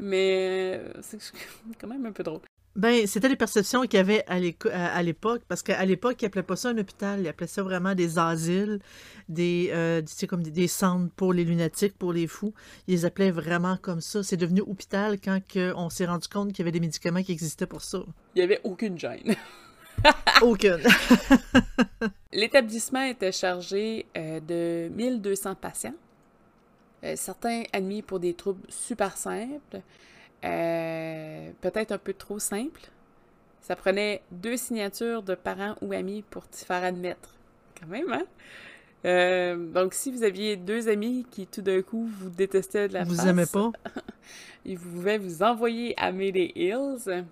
mais 0.00 0.80
euh, 0.80 0.92
c'est 1.02 1.18
quand 1.80 1.86
même 1.86 2.06
un 2.06 2.12
peu 2.12 2.24
drôle. 2.24 2.40
Ben, 2.74 3.06
c'était 3.06 3.28
les 3.28 3.36
perceptions 3.36 3.82
qu'il 3.82 3.94
y 3.94 3.96
avait 3.98 4.24
à 4.26 5.02
l'époque, 5.02 5.42
parce 5.46 5.62
qu'à 5.62 5.84
l'époque, 5.84 6.22
ils 6.22 6.26
appelaient 6.26 6.42
pas 6.42 6.56
ça 6.56 6.70
un 6.70 6.78
hôpital, 6.78 7.20
ils 7.20 7.28
appelaient 7.28 7.46
ça 7.46 7.62
vraiment 7.62 7.94
des 7.94 8.18
asiles, 8.18 8.80
des, 9.28 9.70
euh, 9.72 10.00
tu 10.00 10.14
sais, 10.14 10.26
comme 10.26 10.42
des, 10.42 10.50
des 10.50 10.68
centres 10.68 11.12
pour 11.14 11.34
les 11.34 11.44
lunatiques, 11.44 11.98
pour 11.98 12.14
les 12.14 12.26
fous. 12.26 12.54
Ils 12.88 12.94
les 12.94 13.04
appelaient 13.04 13.30
vraiment 13.30 13.76
comme 13.76 14.00
ça. 14.00 14.22
C'est 14.22 14.38
devenu 14.38 14.62
hôpital 14.62 15.18
quand 15.20 15.40
on 15.76 15.90
s'est 15.90 16.06
rendu 16.06 16.28
compte 16.28 16.48
qu'il 16.48 16.60
y 16.60 16.62
avait 16.62 16.72
des 16.72 16.80
médicaments 16.80 17.22
qui 17.22 17.32
existaient 17.32 17.66
pour 17.66 17.82
ça. 17.82 17.98
Il 18.34 18.38
n'y 18.38 18.42
avait 18.42 18.60
aucune 18.64 18.98
gêne. 18.98 19.36
Aucune. 20.42 20.82
L'établissement 22.32 23.02
était 23.02 23.32
chargé 23.32 24.06
euh, 24.16 24.40
de 24.40 24.88
1200 24.94 25.54
patients, 25.56 25.94
euh, 27.04 27.14
certains 27.16 27.62
admis 27.72 28.02
pour 28.02 28.18
des 28.18 28.34
troubles 28.34 28.62
super 28.68 29.16
simples, 29.16 29.82
euh, 30.44 31.50
peut-être 31.60 31.92
un 31.92 31.98
peu 31.98 32.12
trop 32.14 32.38
simples. 32.38 32.82
Ça 33.60 33.76
prenait 33.76 34.22
deux 34.30 34.56
signatures 34.56 35.22
de 35.22 35.34
parents 35.34 35.76
ou 35.82 35.92
amis 35.92 36.22
pour 36.22 36.46
t'y 36.48 36.64
faire 36.64 36.82
admettre. 36.82 37.34
Quand 37.80 37.86
même, 37.86 38.12
hein? 38.12 38.24
Euh, 39.04 39.56
donc, 39.72 39.94
si 39.94 40.10
vous 40.12 40.22
aviez 40.22 40.56
deux 40.56 40.88
amis 40.88 41.26
qui, 41.30 41.46
tout 41.46 41.62
d'un 41.62 41.82
coup, 41.82 42.06
vous 42.18 42.30
détestaient 42.30 42.88
de 42.88 42.94
la 42.94 43.04
Vous 43.04 43.26
aimez 43.26 43.46
pas? 43.46 43.72
ils 44.64 44.78
pouvaient 44.78 45.18
vous 45.18 45.42
envoyer 45.42 45.94
à 46.00 46.12
Mayday 46.12 46.52
Hills. 46.54 47.24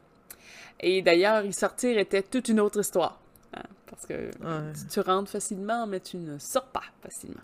Et 0.80 1.02
d'ailleurs, 1.02 1.44
y 1.44 1.52
sortir 1.52 1.98
était 1.98 2.22
toute 2.22 2.48
une 2.48 2.58
autre 2.60 2.80
histoire. 2.80 3.20
hein, 3.54 3.62
parce 3.86 4.06
que 4.06 4.14
Ouais. 4.14 4.72
tu, 4.74 4.86
tu 4.88 5.00
rentres 5.00 5.30
facilement, 5.30 5.86
mais 5.86 6.00
tu 6.00 6.16
ne 6.16 6.38
sors 6.38 6.66
pas 6.66 6.82
facilement. 7.02 7.40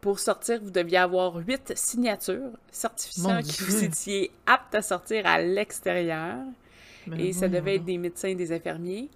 Pour 0.00 0.18
sortir, 0.18 0.60
vous 0.62 0.70
deviez 0.70 0.96
avoir 0.98 1.36
huit 1.36 1.72
signatures 1.76 2.52
certifiant 2.70 3.42
que 3.42 3.64
vous 3.64 3.84
étiez 3.84 4.30
apte 4.46 4.74
à 4.74 4.82
sortir 4.82 5.26
à 5.26 5.40
l'extérieur. 5.42 6.36
Et 7.18 7.32
ça 7.32 7.48
devait 7.48 7.76
être 7.76 7.84
des 7.84 7.98
médecins 7.98 8.28
et 8.28 8.34
des 8.34 8.52
infirmiers. 8.52 9.10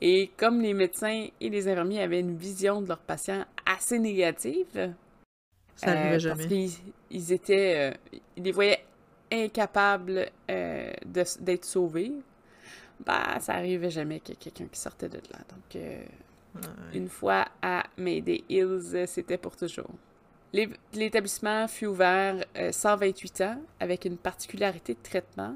Et 0.00 0.30
comme 0.36 0.60
les 0.60 0.74
médecins 0.74 1.26
et 1.40 1.50
les 1.50 1.68
infirmiers 1.68 2.02
avaient 2.02 2.20
une 2.20 2.36
vision 2.36 2.82
de 2.82 2.88
leurs 2.88 2.98
patients 3.00 3.44
assez 3.66 3.98
négative, 3.98 4.94
Ça 5.76 5.90
euh, 5.90 5.92
arrivait 5.92 6.18
Parce 6.26 6.40
jamais. 6.40 6.46
qu'ils 6.46 6.70
ils 7.10 7.32
étaient. 7.32 7.92
euh, 7.92 8.14
ils 8.36 8.42
les 8.44 8.52
voyaient 8.52 8.84
incapables 9.32 10.30
euh, 10.50 10.92
d'être 11.06 11.64
sauvés. 11.64 12.12
Bah, 13.04 13.38
ça 13.40 13.54
arrivait 13.54 13.90
jamais 13.90 14.20
qu'il 14.20 14.34
y 14.34 14.38
ait 14.38 14.40
quelqu'un 14.40 14.66
qui 14.66 14.80
sortait 14.80 15.08
de 15.08 15.18
là. 15.32 15.38
Donc, 15.50 15.82
Ouais. 16.54 16.62
une 16.94 17.08
fois 17.08 17.46
à 17.62 17.84
Mayday 17.98 18.42
Hills, 18.48 19.06
c'était 19.06 19.38
pour 19.38 19.56
toujours. 19.56 19.90
L'é- 20.52 20.68
L'établissement 20.94 21.68
fut 21.68 21.86
ouvert 21.86 22.36
euh, 22.56 22.72
128 22.72 23.40
ans 23.42 23.56
avec 23.80 24.04
une 24.04 24.16
particularité 24.16 24.94
de 24.94 24.98
traitement. 25.02 25.54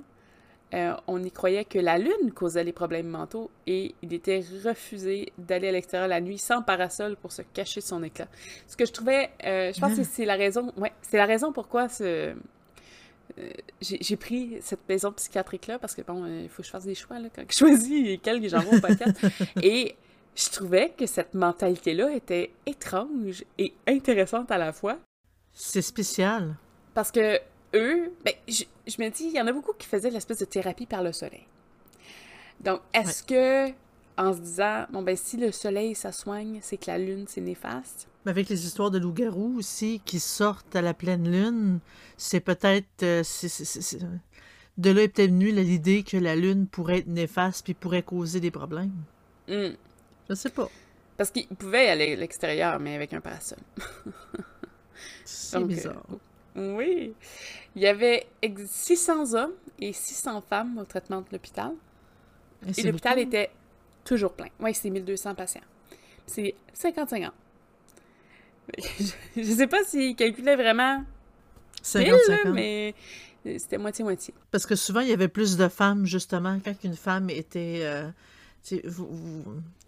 Euh, 0.75 0.95
on 1.07 1.23
y 1.23 1.31
croyait 1.31 1.67
que 1.67 1.79
la 1.79 1.99
lune 1.99 2.33
causait 2.35 2.65
les 2.65 2.73
problèmes 2.73 3.07
mentaux 3.09 3.51
et 3.67 3.95
il 4.03 4.15
était 4.15 4.43
refusé 4.65 5.31
d'aller 5.37 5.69
à 5.69 5.73
l'extérieur 5.73 6.09
la 6.09 6.21
nuit 6.21 6.39
sans 6.39 6.63
parasol 6.63 7.17
pour 7.17 7.31
se 7.31 7.43
cacher 7.43 7.83
son 7.83 8.03
éclat. 8.03 8.27
Ce 8.67 8.75
que 8.77 8.87
je 8.87 8.93
trouvais, 8.93 9.31
euh, 9.45 9.71
je 9.75 9.79
pense 9.81 9.95
que 9.97 10.03
c'est 10.03 10.25
la 10.25 10.35
raison, 10.37 10.73
ouais, 10.79 10.93
c'est 11.03 11.19
la 11.19 11.27
raison 11.27 11.53
pourquoi 11.53 11.91
ce, 11.91 12.05
euh, 13.39 13.51
j'ai 13.83 14.17
pris 14.17 14.57
cette 14.63 14.89
maison 14.89 15.13
psychiatrique-là 15.13 15.79
parce 15.79 15.95
que 15.95 16.01
bon, 16.03 16.25
euh, 16.25 16.41
il 16.43 16.49
faut 16.49 16.63
que 16.63 16.67
je 16.67 16.71
fasse 16.73 16.85
des 16.87 16.95
choix 16.95 17.19
là, 17.19 17.29
quand 17.35 17.43
je 17.51 17.55
choisis 17.57 18.07
lesquels 18.07 18.41
que 18.41 18.49
j'envoie 18.49 18.79
au 18.79 18.81
podcast. 18.81 19.15
et 19.63 19.95
je 20.35 20.49
trouvais 20.51 20.91
que 20.97 21.07
cette 21.07 21.35
mentalité-là 21.35 22.13
était 22.15 22.53
étrange 22.67 23.45
et 23.59 23.73
intéressante 23.87 24.51
à 24.51 24.59
la 24.59 24.73
fois. 24.73 24.99
C'est 25.53 25.83
spécial. 25.83 26.57
Parce 26.95 27.11
que 27.11 27.39
eux, 27.75 28.13
ben, 28.25 28.35
je, 28.49 28.65
je 28.87 29.03
me 29.03 29.09
dis, 29.11 29.25
il 29.25 29.33
y 29.33 29.41
en 29.41 29.47
a 29.47 29.53
beaucoup 29.53 29.73
qui 29.79 29.87
faisaient 29.87 30.11
l'espèce 30.11 30.39
de 30.39 30.45
thérapie 30.47 30.87
par 30.87 31.03
le 31.03 31.13
soleil. 31.13 31.47
Donc, 32.61 32.81
est-ce 32.95 33.23
que, 33.23 33.71
en 34.17 34.33
se 34.35 34.41
disant, 34.41 34.87
bon, 34.91 35.03
ben, 35.03 35.17
si 35.17 35.37
le 35.37 35.53
soleil, 35.53 35.95
ça 35.95 36.13
soigne, 36.13 36.61
c'est 36.63 36.77
que 36.77 36.87
la 36.91 36.99
lune, 36.99 37.25
c'est 37.29 37.41
néfaste? 37.41 38.09
Mais 38.25 38.31
avec 38.31 38.49
les 38.49 38.65
histoires 38.67 38.91
de 38.91 38.99
loups-garous 38.99 39.57
aussi 39.59 40.01
qui 40.05 40.21
sortent 40.21 40.77
à 40.77 40.83
la 40.83 40.95
pleine 40.95 41.31
lune, 41.31 41.81
c'est 42.17 42.41
peut-être. 42.41 43.03
euh, 43.03 43.23
De 44.79 44.91
là 44.91 45.03
est 45.03 45.09
peut-être 45.09 45.31
venue 45.31 45.51
l'idée 45.51 46.03
que 46.05 46.17
la 46.17 46.37
lune 46.37 46.67
pourrait 46.69 46.99
être 46.99 47.09
néfaste 47.09 47.65
puis 47.65 47.75
pourrait 47.75 48.03
causer 48.05 48.41
des 48.41 48.51
problèmes. 48.53 48.93
Hmm. 49.49 49.73
Je 50.29 50.35
sais 50.35 50.51
pas. 50.51 50.69
Parce 51.17 51.31
qu'ils 51.31 51.47
pouvaient 51.49 51.89
aller 51.89 52.13
à 52.13 52.17
l'extérieur, 52.17 52.79
mais 52.81 52.95
avec 52.95 53.13
un 53.13 53.21
parasol. 53.21 53.59
C'est 55.25 55.59
Donc, 55.59 55.65
euh, 55.71 55.75
bizarre. 55.75 56.03
Oui. 56.57 57.13
Il 57.77 57.83
y 57.83 57.87
avait 57.87 58.27
ex- 58.43 58.63
600 58.71 59.35
hommes 59.35 59.53
et 59.81 59.93
600 59.93 60.43
femmes 60.43 60.79
au 60.79 60.85
traitement 60.85 61.21
de 61.21 61.27
l'hôpital. 61.33 61.73
Et 62.77 62.83
l'hôpital 62.83 63.19
était 63.19 63.51
toujours 64.05 64.33
plein. 64.33 64.49
Oui, 64.61 64.75
c'est 64.75 64.91
1200 64.91 65.35
patients. 65.35 65.61
C'est 66.27 66.55
55 66.75 67.25
ans. 67.25 67.33
Je 69.37 69.41
ne 69.41 69.45
sais 69.57 69.67
pas 69.67 69.83
s'ils 69.85 70.15
calculaient 70.15 70.57
vraiment 70.57 71.05
pile, 71.83 72.03
là, 72.11 72.17
50-50. 72.45 72.53
mais 72.53 72.95
c'était 73.45 73.79
moitié-moitié. 73.79 74.33
Parce 74.51 74.67
que 74.67 74.77
souvent, 74.77 75.01
il 75.01 75.09
y 75.09 75.13
avait 75.13 75.29
plus 75.29 75.57
de 75.57 75.69
femmes, 75.69 76.07
justement, 76.07 76.59
quand 76.65 76.75
une 76.85 76.97
femme 76.97 77.29
était. 77.31 77.81
euh, 77.83 78.09
vous- 78.85 79.09
vous- 79.11 79.45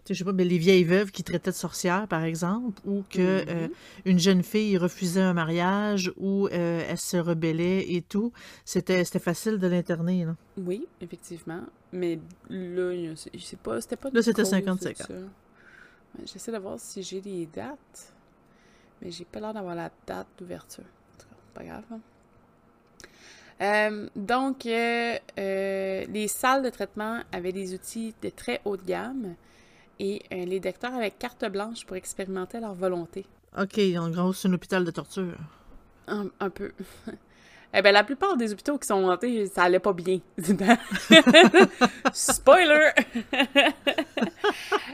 je 0.07 0.13
sais 0.13 0.23
pas, 0.23 0.33
mais 0.33 0.43
les 0.45 0.57
vieilles 0.59 0.83
veuves 0.83 1.11
qui 1.11 1.23
traitaient 1.23 1.51
de 1.51 1.55
sorcières, 1.55 2.07
par 2.07 2.23
exemple, 2.23 2.79
ou 2.85 3.03
que 3.09 3.41
Mhm. 3.41 3.45
euh, 3.49 3.67
une 4.05 4.19
jeune 4.19 4.43
fille 4.43 4.77
refusait 4.77 5.21
un 5.21 5.33
mariage, 5.33 6.11
ou 6.17 6.47
euh, 6.47 6.83
elle 6.87 6.97
se 6.97 7.17
rebellait 7.17 7.91
et 7.91 8.01
tout, 8.01 8.31
c'était 8.65 9.03
c'était 9.03 9.19
facile 9.19 9.57
de 9.57 9.67
l'interner. 9.67 10.27
Oui, 10.57 10.85
effectivement. 11.01 11.61
Mais 11.91 12.19
là, 12.49 12.93
je 13.33 13.39
sais 13.39 13.55
pas, 13.57 13.81
c'était 13.81 13.95
pas 13.95 14.09
Là, 14.11 14.21
c'était 14.21 14.41
cause 14.43 14.51
de 14.51 14.57
50-50. 14.57 14.95
ça. 14.97 15.13
Ouais, 15.13 16.25
J'essaie 16.25 16.51
de 16.51 16.57
voir 16.57 16.79
si 16.79 17.01
j'ai 17.03 17.21
les 17.21 17.45
dates, 17.47 18.13
mais 19.01 19.11
j'ai 19.11 19.25
pas 19.25 19.39
l'air 19.39 19.53
d'avoir 19.53 19.75
la 19.75 19.89
date 20.05 20.27
d'ouverture. 20.37 20.83
En 20.83 21.17
tout 21.21 21.27
cas, 21.29 21.35
pas 21.53 21.63
grave. 21.63 21.83
hein. 21.91 21.99
Euh, 23.61 24.09
donc, 24.15 24.65
euh, 24.65 25.17
euh, 25.39 26.05
les 26.09 26.27
salles 26.27 26.63
de 26.63 26.69
traitement 26.69 27.21
avaient 27.31 27.53
des 27.53 27.73
outils 27.73 28.13
de 28.21 28.29
très 28.29 28.61
haute 28.65 28.85
gamme 28.85 29.35
et 29.99 30.21
les 30.29 30.59
docteurs 30.59 30.93
avaient 30.93 31.11
carte 31.11 31.45
blanche 31.45 31.85
pour 31.85 31.95
expérimenter 31.95 32.59
leur 32.59 32.73
volonté. 32.73 33.25
OK, 33.57 33.79
en 33.97 34.09
gros, 34.09 34.33
c'est 34.33 34.49
un 34.49 34.53
hôpital 34.53 34.83
de 34.83 34.91
torture. 34.91 35.37
Un, 36.07 36.27
un 36.39 36.49
peu. 36.49 36.71
Eh 37.77 37.81
ben, 37.81 37.91
la 37.91 38.05
plupart 38.05 38.37
des 38.37 38.53
hôpitaux 38.53 38.77
qui 38.77 38.87
sont 38.87 39.01
montés, 39.01 39.47
ça 39.47 39.63
allait 39.63 39.79
pas 39.79 39.91
bien. 39.91 40.19
Spoiler! 42.13 42.91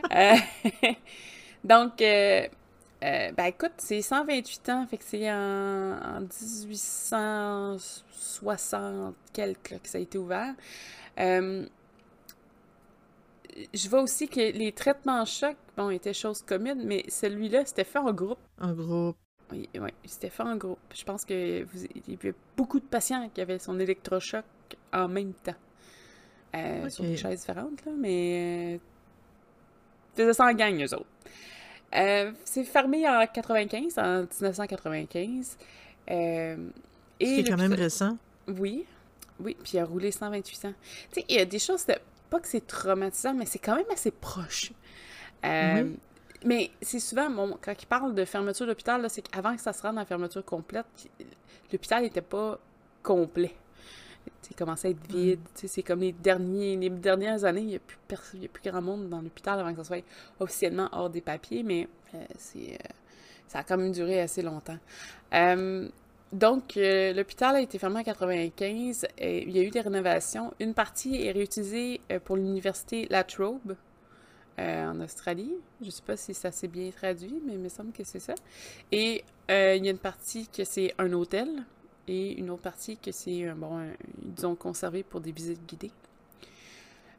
Donc, 1.63 2.01
euh, 3.03 3.31
ben 3.31 3.45
écoute, 3.45 3.73
c'est 3.77 4.01
128 4.01 4.69
ans, 4.69 4.85
fait 4.87 4.97
que 4.97 5.03
c'est 5.03 5.31
en, 5.31 5.35
en 5.35 6.21
1860 6.21 9.15
quelques 9.33 9.71
là, 9.71 9.79
que 9.79 9.89
ça 9.89 9.97
a 9.97 10.01
été 10.01 10.17
ouvert. 10.17 10.53
Euh, 11.19 11.65
je 13.73 13.89
vois 13.89 14.01
aussi 14.01 14.27
que 14.27 14.39
les 14.39 14.71
traitements 14.71 15.21
en 15.21 15.25
choc, 15.25 15.55
bon, 15.75 15.89
étaient 15.89 16.13
chose 16.13 16.41
commune, 16.41 16.83
mais 16.85 17.03
celui-là, 17.09 17.65
c'était 17.65 17.83
fait 17.83 17.99
en 17.99 18.13
groupe. 18.13 18.39
En 18.59 18.73
gros, 18.73 19.15
Oui, 19.51 19.69
oui, 19.75 19.89
c'était 20.05 20.29
fait 20.29 20.43
en 20.43 20.55
groupe. 20.55 20.79
Je 20.93 21.03
pense 21.03 21.25
que 21.25 21.63
vous, 21.63 21.85
il 21.95 22.13
y 22.13 22.15
avait 22.15 22.33
beaucoup 22.55 22.79
de 22.79 22.85
patients 22.85 23.29
qui 23.33 23.41
avaient 23.41 23.59
son 23.59 23.79
électrochoc 23.79 24.45
en 24.93 25.07
même 25.07 25.33
temps. 25.33 25.55
Euh, 26.55 26.89
Sur 26.89 27.03
des 27.05 27.17
chaises 27.17 27.39
différentes, 27.41 27.83
là, 27.85 27.91
mais. 27.97 28.75
Euh, 28.75 28.79
ils 30.13 30.21
faisaient 30.21 30.33
ça 30.33 30.45
en 30.45 30.53
gang, 30.53 30.81
eux 30.81 30.93
autres. 30.93 31.05
Euh, 31.95 32.31
c'est 32.45 32.63
fermé 32.63 33.07
en 33.07 33.25
95, 33.27 33.97
en 33.97 34.21
1995. 34.21 35.57
Euh, 36.09 36.55
ce 37.19 37.25
qui 37.25 37.39
est 37.41 37.43
quand 37.49 37.57
même 37.57 37.73
récent. 37.73 38.17
oui, 38.47 38.85
oui, 39.39 39.55
puis 39.63 39.73
il 39.73 39.79
a 39.79 39.85
roulé 39.85 40.11
128 40.11 40.65
ans. 40.65 40.73
Tu 41.11 41.19
sais, 41.21 41.25
il 41.29 41.35
y 41.35 41.39
a 41.39 41.45
des 41.45 41.59
choses, 41.59 41.85
de- 41.85 41.95
pas 42.29 42.39
que 42.39 42.47
c'est 42.47 42.65
traumatisant, 42.65 43.33
mais 43.33 43.45
c'est 43.45 43.59
quand 43.59 43.75
même 43.75 43.85
assez 43.91 44.11
proche. 44.11 44.71
Euh, 45.45 45.83
Oui. 45.83 45.97
Mais 46.43 46.71
c'est 46.81 46.99
souvent, 46.99 47.29
bon, 47.29 47.55
quand 47.61 47.73
il 47.79 47.85
parle 47.85 48.15
de 48.15 48.25
fermeture 48.25 48.65
d'hôpital, 48.65 49.05
c'est 49.11 49.21
qu'avant 49.21 49.55
que 49.55 49.61
ça 49.61 49.73
se 49.73 49.81
rende 49.83 49.99
en 49.99 50.05
fermeture 50.05 50.43
complète, 50.43 50.85
l'hôpital 51.71 52.01
n'était 52.01 52.21
pas 52.21 52.57
complet. 53.03 53.53
Il 54.49 54.55
commençait 54.55 54.89
à 54.89 54.91
être 54.91 55.07
vide. 55.07 55.39
Tu 55.55 55.61
sais, 55.61 55.67
C'est 55.67 55.83
comme 55.83 56.01
les, 56.01 56.11
derniers, 56.11 56.75
les 56.75 56.89
dernières 56.89 57.45
années, 57.45 57.61
il 57.61 57.67
n'y 57.67 57.75
a, 57.75 57.79
plus 57.79 58.39
y 58.39 58.45
a 58.45 58.49
plus 58.49 58.69
grand 58.69 58.81
monde 58.81 59.09
dans 59.09 59.21
l'hôpital 59.21 59.59
avant 59.59 59.71
que 59.71 59.77
ça 59.77 59.83
soit 59.83 60.03
officiellement 60.39 60.89
hors 60.91 61.09
des 61.09 61.21
papiers, 61.21 61.63
mais 61.63 61.87
euh, 62.15 62.23
c'est, 62.37 62.73
euh, 62.73 62.87
ça 63.47 63.59
a 63.59 63.63
quand 63.63 63.77
même 63.77 63.91
duré 63.91 64.19
assez 64.19 64.41
longtemps. 64.41 64.77
Euh, 65.33 65.87
donc, 66.33 66.75
l'hôpital 66.75 67.57
a 67.57 67.61
été 67.61 67.77
fermé 67.77 67.99
en 67.99 68.03
95. 68.03 69.05
et 69.17 69.43
il 69.43 69.51
y 69.51 69.59
a 69.59 69.63
eu 69.63 69.69
des 69.69 69.81
rénovations. 69.81 70.53
Une 70.61 70.73
partie 70.73 71.25
est 71.25 71.31
réutilisée 71.31 71.99
pour 72.23 72.37
l'université 72.37 73.05
La 73.09 73.25
Trobe. 73.25 73.75
en 74.57 75.01
Australie. 75.01 75.51
Je 75.81 75.89
sais 75.89 76.01
pas 76.01 76.15
si 76.15 76.33
ça 76.33 76.51
s'est 76.51 76.69
bien 76.69 76.89
traduit, 76.91 77.41
mais 77.45 77.55
il 77.55 77.59
me 77.59 77.67
semble 77.67 77.91
que 77.91 78.05
c'est 78.05 78.21
ça. 78.21 78.35
Et 78.93 79.25
il 79.49 79.85
y 79.85 79.87
a 79.89 79.91
une 79.91 79.97
partie 79.97 80.47
que 80.47 80.63
c'est 80.63 80.93
un 80.97 81.11
hôtel 81.11 81.49
et 82.11 82.37
une 82.37 82.49
autre 82.49 82.61
partie 82.61 82.97
que 82.97 83.11
c'est, 83.11 83.49
bon, 83.53 83.89
disons, 84.17 84.55
conservé 84.55 85.01
pour 85.01 85.21
des 85.21 85.31
visites 85.31 85.65
guidées. 85.65 85.91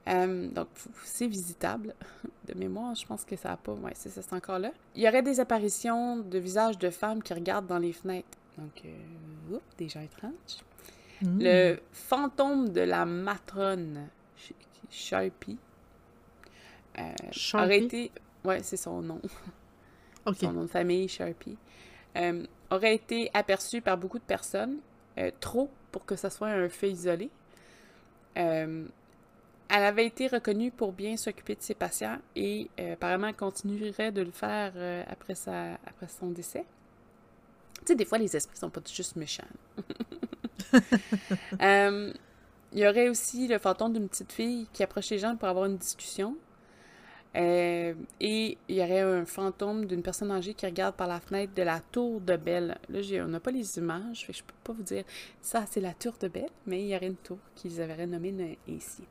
Euh, 0.08 0.48
donc, 0.48 0.68
c'est 1.04 1.26
visitable. 1.26 1.94
De 2.46 2.58
mémoire, 2.58 2.94
je 2.96 3.06
pense 3.06 3.24
que 3.24 3.36
ça 3.36 3.50
n'a 3.50 3.56
pas. 3.56 3.72
Ouais, 3.72 3.92
c'est 3.94 4.08
ça, 4.08 4.20
c'est 4.20 4.34
encore 4.34 4.58
là. 4.58 4.72
Il 4.96 5.02
y 5.02 5.08
aurait 5.08 5.22
des 5.22 5.38
apparitions 5.38 6.16
de 6.16 6.38
visages 6.38 6.76
de 6.76 6.90
femmes 6.90 7.22
qui 7.22 7.32
regardent 7.32 7.68
dans 7.68 7.78
les 7.78 7.92
fenêtres. 7.92 8.36
Donc, 8.58 8.82
euh, 8.84 9.58
des 9.78 9.88
gens 9.88 10.00
étranges. 10.00 10.32
Hmm. 11.22 11.38
Le 11.40 11.78
fantôme 11.92 12.70
de 12.70 12.80
la 12.80 13.06
matrone 13.06 14.08
Sharpie, 14.90 15.56
euh, 16.98 17.12
aurait 17.54 17.84
été. 17.84 18.10
Ouais, 18.44 18.60
c'est 18.62 18.76
son 18.76 19.00
nom. 19.00 19.20
Son 20.38 20.52
nom 20.52 20.62
de 20.62 20.68
famille, 20.68 21.08
Sharpie. 21.08 21.56
Euh, 22.72 22.76
aurait 22.76 22.94
été 22.94 23.30
aperçu 23.34 23.80
par 23.80 23.98
beaucoup 23.98 24.18
de 24.18 24.24
personnes, 24.24 24.78
trop 25.40 25.70
pour 25.90 26.06
que 26.06 26.16
ça 26.16 26.30
soit 26.30 26.48
un 26.48 26.68
fait 26.68 26.90
isolé. 26.90 27.30
Euh, 28.38 28.86
elle 29.74 29.84
avait 29.84 30.04
été 30.04 30.26
reconnue 30.26 30.70
pour 30.70 30.92
bien 30.92 31.16
s'occuper 31.16 31.54
de 31.54 31.62
ses 31.62 31.74
patients 31.74 32.18
et 32.36 32.68
euh, 32.78 32.92
apparemment 32.92 33.32
continuerait 33.32 34.12
de 34.12 34.20
le 34.20 34.30
faire 34.30 34.72
euh, 34.76 35.02
après, 35.10 35.34
sa, 35.34 35.72
après 35.86 36.08
son 36.08 36.28
décès. 36.28 36.66
Tu 37.78 37.86
sais, 37.86 37.94
des 37.94 38.04
fois, 38.04 38.18
les 38.18 38.36
esprits 38.36 38.58
sont 38.58 38.68
pas 38.68 38.82
juste 38.92 39.16
méchants. 39.16 39.44
Euh, 41.60 42.10
il 42.72 42.78
y 42.78 42.86
aurait 42.86 43.10
aussi 43.10 43.46
le 43.46 43.58
fantôme 43.58 43.92
d'une 43.92 44.08
petite 44.08 44.32
fille 44.32 44.66
qui 44.72 44.82
approche 44.82 45.10
les 45.10 45.18
gens 45.18 45.36
pour 45.36 45.46
avoir 45.46 45.66
une 45.66 45.76
discussion. 45.76 46.34
Et 47.34 47.94
il 48.20 48.56
y 48.68 48.82
aurait 48.82 49.00
un 49.00 49.24
fantôme 49.24 49.86
d'une 49.86 50.02
personne 50.02 50.30
âgée 50.30 50.52
qui 50.54 50.66
regarde 50.66 50.94
par 50.94 51.08
la 51.08 51.20
fenêtre 51.20 51.54
de 51.54 51.62
la 51.62 51.80
tour 51.80 52.20
de 52.20 52.36
Belle. 52.36 52.78
Là, 52.88 53.00
on 53.24 53.28
n'a 53.28 53.40
pas 53.40 53.50
les 53.50 53.78
images, 53.78 54.26
fait 54.26 54.32
que 54.32 54.38
je 54.38 54.44
peux 54.44 54.54
pas 54.62 54.72
vous 54.72 54.82
dire 54.82 55.04
ça, 55.40 55.64
c'est 55.70 55.80
la 55.80 55.94
tour 55.94 56.14
de 56.20 56.28
Belle, 56.28 56.50
mais 56.66 56.82
il 56.82 56.88
y 56.88 56.96
aurait 56.96 57.06
une 57.06 57.16
tour 57.16 57.38
qu'ils 57.54 57.80
avaient 57.80 58.02
renommée 58.02 58.58
ici. 58.68 59.04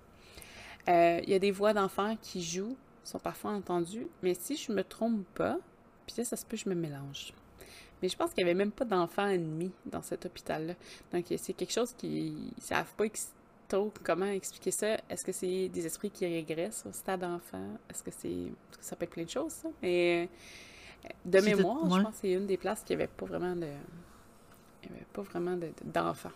Euh, 0.89 1.19
il 1.23 1.29
y 1.29 1.33
a 1.33 1.39
des 1.39 1.51
voix 1.51 1.73
d'enfants 1.73 2.15
qui 2.21 2.43
jouent, 2.43 2.77
sont 3.03 3.19
parfois 3.19 3.51
entendues, 3.51 4.07
mais 4.21 4.33
si 4.33 4.55
je 4.55 4.71
me 4.71 4.83
trompe 4.83 5.25
pas, 5.35 5.57
puis 6.05 6.15
ça, 6.15 6.23
ça 6.23 6.35
se 6.35 6.45
peut 6.45 6.57
que 6.57 6.63
je 6.63 6.69
me 6.69 6.75
mélange. 6.75 7.33
Mais 8.01 8.09
je 8.09 8.17
pense 8.17 8.33
qu'il 8.33 8.43
n'y 8.43 8.49
avait 8.49 8.57
même 8.57 8.71
pas 8.71 8.85
d'enfants 8.85 9.27
ennemis 9.27 9.71
dans 9.85 10.01
cet 10.01 10.25
hôpital-là. 10.25 10.73
Donc, 11.13 11.25
c'est 11.37 11.53
quelque 11.53 11.71
chose 11.71 11.93
qui 11.93 12.51
ne 12.55 12.61
savent 12.61 12.93
pas 12.95 13.05
comment 14.03 14.25
expliquer 14.25 14.71
ça? 14.71 14.97
Est-ce 15.09 15.23
que 15.25 15.31
c'est 15.31 15.69
des 15.69 15.85
esprits 15.85 16.11
qui 16.11 16.25
régressent 16.25 16.85
au 16.87 16.93
stade 16.93 17.21
d'enfant? 17.21 17.77
Est-ce 17.89 18.03
que 18.03 18.11
c'est. 18.11 18.51
Ça 18.79 18.95
peut 18.95 19.05
être 19.05 19.11
plein 19.11 19.23
de 19.23 19.29
choses, 19.29 19.51
ça. 19.51 19.69
Mais 19.81 20.29
euh, 21.05 21.09
de 21.25 21.39
mémoire, 21.39 21.83
je 21.83 22.03
pense 22.03 22.13
que 22.15 22.21
c'est 22.21 22.31
une 22.31 22.47
des 22.47 22.57
places 22.57 22.83
qui 22.83 22.93
avait 22.93 23.07
pas 23.07 23.25
vraiment 23.25 23.55
de. 23.55 23.67
Il 24.83 24.89
n'y 24.89 24.95
avait 24.95 25.07
pas 25.13 25.21
vraiment 25.21 25.57
d'enfants. 25.85 26.31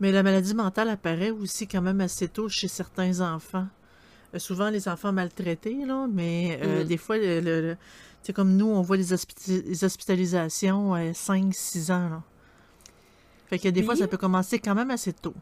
Mais 0.00 0.12
la 0.12 0.22
maladie 0.22 0.54
mentale 0.54 0.88
apparaît 0.90 1.30
aussi 1.30 1.66
quand 1.66 1.82
même 1.82 2.00
assez 2.00 2.28
tôt 2.28 2.48
chez 2.48 2.68
certains 2.68 3.20
enfants. 3.20 3.66
Euh, 4.34 4.38
souvent 4.38 4.70
les 4.70 4.88
enfants 4.88 5.12
maltraités, 5.12 5.84
là, 5.86 6.06
mais 6.10 6.58
euh, 6.62 6.84
mm. 6.84 6.86
des 6.86 6.96
fois, 6.96 7.16
le, 7.18 7.76
c'est 8.22 8.32
comme 8.32 8.56
nous, 8.56 8.66
on 8.66 8.82
voit 8.82 8.96
les, 8.96 9.12
hospitalisations 9.12 10.94
à 10.94 11.10
5-6 11.10 11.92
ans. 11.92 12.08
Là. 12.08 12.22
Fait 13.48 13.58
que 13.58 13.68
des 13.68 13.82
fois, 13.82 13.96
ça 13.96 14.08
peut 14.08 14.16
commencer 14.16 14.58
quand 14.58 14.74
même 14.74 14.90
assez 14.90 15.12
tôt. 15.12 15.34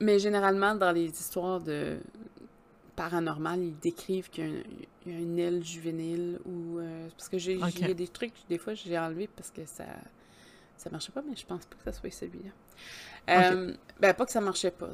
Mais 0.00 0.18
généralement, 0.18 0.74
dans 0.74 0.92
les 0.92 1.08
histoires 1.08 1.60
de 1.60 1.98
paranormal, 2.94 3.60
ils 3.60 3.78
décrivent 3.78 4.28
qu'il 4.30 4.64
y, 5.06 5.10
a 5.10 5.18
une 5.18 5.38
aile 5.38 5.64
juvénile 5.64 6.38
ou... 6.44 6.78
Euh, 6.78 7.08
parce 7.16 7.28
que 7.28 7.38
j'ai 7.38 7.54
y 7.56 7.84
a 7.84 7.94
des 7.94 8.08
trucs, 8.08 8.34
des 8.48 8.58
fois, 8.58 8.74
j'ai 8.74 8.98
enlevé 8.98 9.28
parce 9.34 9.50
que 9.50 9.64
ça 9.66 9.84
ça 10.78 10.90
marchait 10.90 11.12
pas, 11.12 11.22
mais 11.22 11.36
je 11.36 11.44
pense 11.44 11.66
pas 11.66 11.76
que 11.76 11.84
ça 11.84 11.92
soit 11.92 12.10
celui-là. 12.10 12.50
Euh, 13.30 13.74
ben, 14.00 14.14
pas 14.14 14.24
que 14.24 14.32
ça 14.32 14.40
marchait 14.40 14.70
pas. 14.70 14.88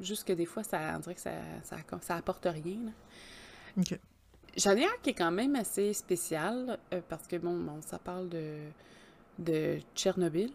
juste 0.00 0.26
que 0.26 0.32
des 0.32 0.46
fois, 0.46 0.62
ça, 0.62 0.94
on 0.94 1.00
dirait 1.00 1.14
que 1.14 1.20
ça, 1.20 1.32
ça, 1.64 2.14
apporte 2.14 2.46
rien. 2.46 2.92
J'en 4.56 4.72
ai 4.72 4.84
un 4.84 4.96
qui 5.02 5.10
est 5.10 5.14
quand 5.14 5.32
même 5.32 5.56
assez 5.56 5.92
spécial, 5.92 6.78
euh, 6.92 7.00
parce 7.08 7.26
que, 7.26 7.36
bon, 7.36 7.58
bon, 7.58 7.80
ça 7.82 7.98
parle 7.98 8.28
de, 8.28 8.58
de 9.38 9.78
Tchernobyl. 9.94 10.52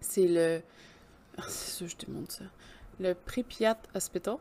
C'est 0.00 0.26
le... 0.26 0.62
Ah, 1.36 1.44
c'est 1.48 1.72
sûr, 1.72 1.88
je 1.88 1.96
te 1.96 2.10
montre 2.10 2.32
ça. 2.32 2.44
Le 2.98 3.14
Pripyat 3.14 3.78
Hospital. 3.94 4.36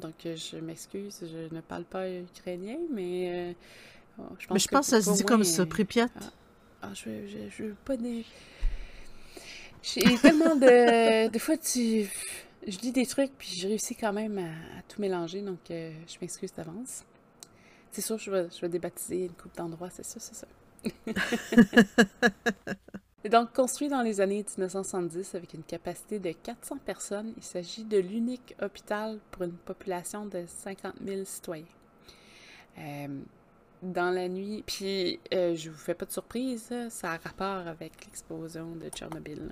Donc, 0.00 0.26
euh, 0.26 0.36
je 0.36 0.56
m'excuse, 0.56 1.20
je 1.22 1.54
ne 1.54 1.60
parle 1.60 1.84
pas 1.84 2.10
ukrainien, 2.10 2.78
mais... 2.92 3.54
Oh, 4.18 4.22
je 4.38 4.46
pense 4.46 4.54
mais 4.54 4.60
je 4.60 4.68
pense 4.68 4.90
que 4.90 5.00
ça 5.00 5.02
se 5.02 5.16
dit 5.16 5.24
comme 5.24 5.44
ça, 5.44 5.66
Pripyat. 5.66 6.08
Ah. 6.16 6.30
Ah, 6.84 6.90
je, 6.92 7.26
je, 7.26 7.38
je 7.50 7.64
veux 7.64 7.76
pas 7.84 7.96
des. 7.96 8.26
J'ai 9.82 10.18
tellement 10.18 10.54
de. 10.54 11.28
Des 11.32 11.38
fois, 11.38 11.56
tu. 11.56 12.06
Je 12.66 12.78
dis 12.78 12.92
des 12.92 13.06
trucs, 13.06 13.32
puis 13.38 13.56
je 13.56 13.68
réussis 13.68 13.94
quand 13.94 14.12
même 14.12 14.38
à, 14.38 14.82
tout 14.88 15.00
mélanger, 15.00 15.42
donc 15.42 15.70
euh, 15.70 15.92
je 16.06 16.16
m'excuse 16.20 16.52
d'avance. 16.52 17.04
C'est 17.90 18.00
sûr, 18.00 18.18
je 18.18 18.30
vais, 18.30 18.48
je 18.50 18.60
vais 18.60 18.68
débaptiser 18.68 19.24
une 19.26 19.32
coupe 19.32 19.54
d'endroits, 19.56 19.90
c'est 19.90 20.04
ça, 20.04 20.18
c'est 20.18 20.34
ça. 20.34 20.46
Et 23.24 23.30
donc, 23.30 23.52
construit 23.54 23.88
dans 23.88 24.02
les 24.02 24.20
années 24.20 24.44
1970 24.46 25.34
avec 25.34 25.54
une 25.54 25.62
capacité 25.62 26.18
de 26.18 26.30
400 26.30 26.76
personnes, 26.84 27.32
il 27.36 27.42
s'agit 27.42 27.84
de 27.84 27.96
l'unique 27.96 28.54
hôpital 28.60 29.18
pour 29.30 29.44
une 29.44 29.56
population 29.56 30.26
de 30.26 30.44
50 30.46 30.94
000 31.02 31.24
citoyens. 31.24 31.64
Euh, 32.78 33.08
dans 33.84 34.10
la 34.10 34.28
nuit. 34.28 34.64
Puis, 34.66 35.20
euh, 35.32 35.54
je 35.54 35.70
vous 35.70 35.76
fais 35.76 35.94
pas 35.94 36.06
de 36.06 36.12
surprise, 36.12 36.72
ça 36.88 37.12
a 37.12 37.16
rapport 37.18 37.68
avec 37.68 38.04
l'explosion 38.04 38.74
de 38.76 38.88
Tchernobyl. 38.88 39.50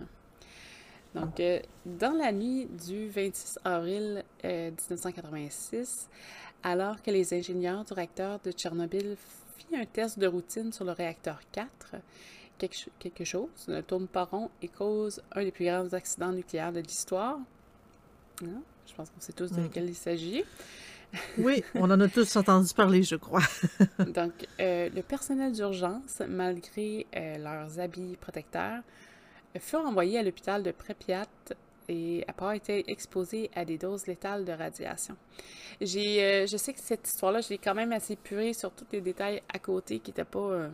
Donc, 1.15 1.41
euh, 1.41 1.61
dans 1.85 2.17
la 2.17 2.33
nuit 2.33 2.67
du 2.67 3.09
26 3.09 3.59
avril 3.65 4.25
1986, 4.43 6.09
euh, 6.09 6.71
alors 6.71 7.03
que 7.03 7.11
les 7.11 7.35
ingénieurs 7.35 7.85
du 7.85 7.93
réacteur 7.93 8.41
de 8.43 8.51
Tchernobyl 8.51 9.17
firent 9.59 9.81
un 9.81 9.85
test 9.85 10.19
de 10.19 10.27
routine 10.27 10.73
sur 10.73 10.87
le 10.87 10.93
réacteur 10.93 11.41
4, 11.53 11.97
quelque, 12.59 13.25
chose 13.25 13.49
ne 13.69 13.81
tourne 13.81 14.07
pas 14.07 14.25
rond 14.25 14.51
et 14.61 14.69
cause 14.69 15.23
un 15.33 15.43
des 15.43 15.51
plus 15.51 15.65
grands 15.65 15.93
accidents 15.93 16.33
nucléaires 16.33 16.73
de 16.73 16.81
l'histoire. 16.81 17.39
Hein? 18.43 18.63
Je 18.87 18.95
pense 18.95 19.11
qu'on 19.11 19.21
sait 19.21 19.33
tous 19.33 19.51
de 19.51 19.61
mm. 19.61 19.65
lequel 19.65 19.89
il 19.89 19.95
s'agit. 19.95 20.45
Oui, 21.39 21.63
on 21.75 21.91
en 21.91 22.01
a 22.01 22.09
tous 22.09 22.37
entendu 22.37 22.73
parler, 22.75 23.03
je 23.03 23.17
crois. 23.17 23.43
Donc, 23.99 24.33
euh, 24.61 24.89
le 24.95 25.03
personnel 25.03 25.53
d'urgence, 25.53 26.23
malgré 26.27 27.07
euh, 27.15 27.39
leurs 27.39 27.79
habits 27.79 28.17
protecteurs, 28.21 28.83
furent 29.59 29.87
envoyés 29.87 30.19
à 30.19 30.23
l'hôpital 30.23 30.63
de 30.63 30.71
Pripyat 30.71 31.27
et 31.89 32.25
après 32.29 32.57
été 32.57 32.91
exposés 32.91 33.51
à 33.55 33.65
des 33.65 33.77
doses 33.77 34.07
létales 34.07 34.45
de 34.45 34.53
radiation. 34.53 35.17
J'ai, 35.81 36.23
euh, 36.23 36.47
je 36.47 36.57
sais 36.57 36.73
que 36.73 36.81
cette 36.81 37.07
histoire-là, 37.07 37.41
je 37.41 37.51
l'ai 37.51 37.59
quand 37.59 37.75
même 37.75 37.93
assez 37.93 38.17
purée 38.17 38.55
sur 38.55 38.71
tous 38.71 38.87
les 38.93 39.01
détails 39.01 39.43
à 39.53 39.59
côté 39.59 39.99
qui 39.99 40.11
n'étaient 40.11 40.25
pas... 40.25 40.71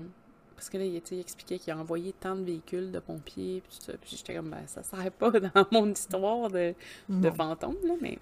parce 0.59 0.71
que 0.71 0.77
là, 0.77 0.85
il, 0.85 0.97
expliquait 1.21 1.61
qu'il 1.61 1.73
a 1.73 1.79
envoyé 1.79 2.13
tant 2.13 2.35
de 2.35 2.43
véhicules 2.43 2.91
de 2.91 2.99
pompiers, 2.99 3.63
puis 3.63 3.79
tout 3.79 3.85
ça. 3.85 3.93
Puis 3.93 4.17
j'étais 4.17 4.35
comme, 4.35 4.51
ben, 4.51 4.67
ça 4.67 4.81
ne 4.81 4.85
serait 4.87 5.13
pas 5.13 5.31
dans 5.55 5.67
mon 5.71 5.89
histoire 5.89 6.51
de, 6.51 6.75
de 7.09 7.31
fantôme, 7.31 7.77
là, 7.85 7.95
mais... 8.01 8.19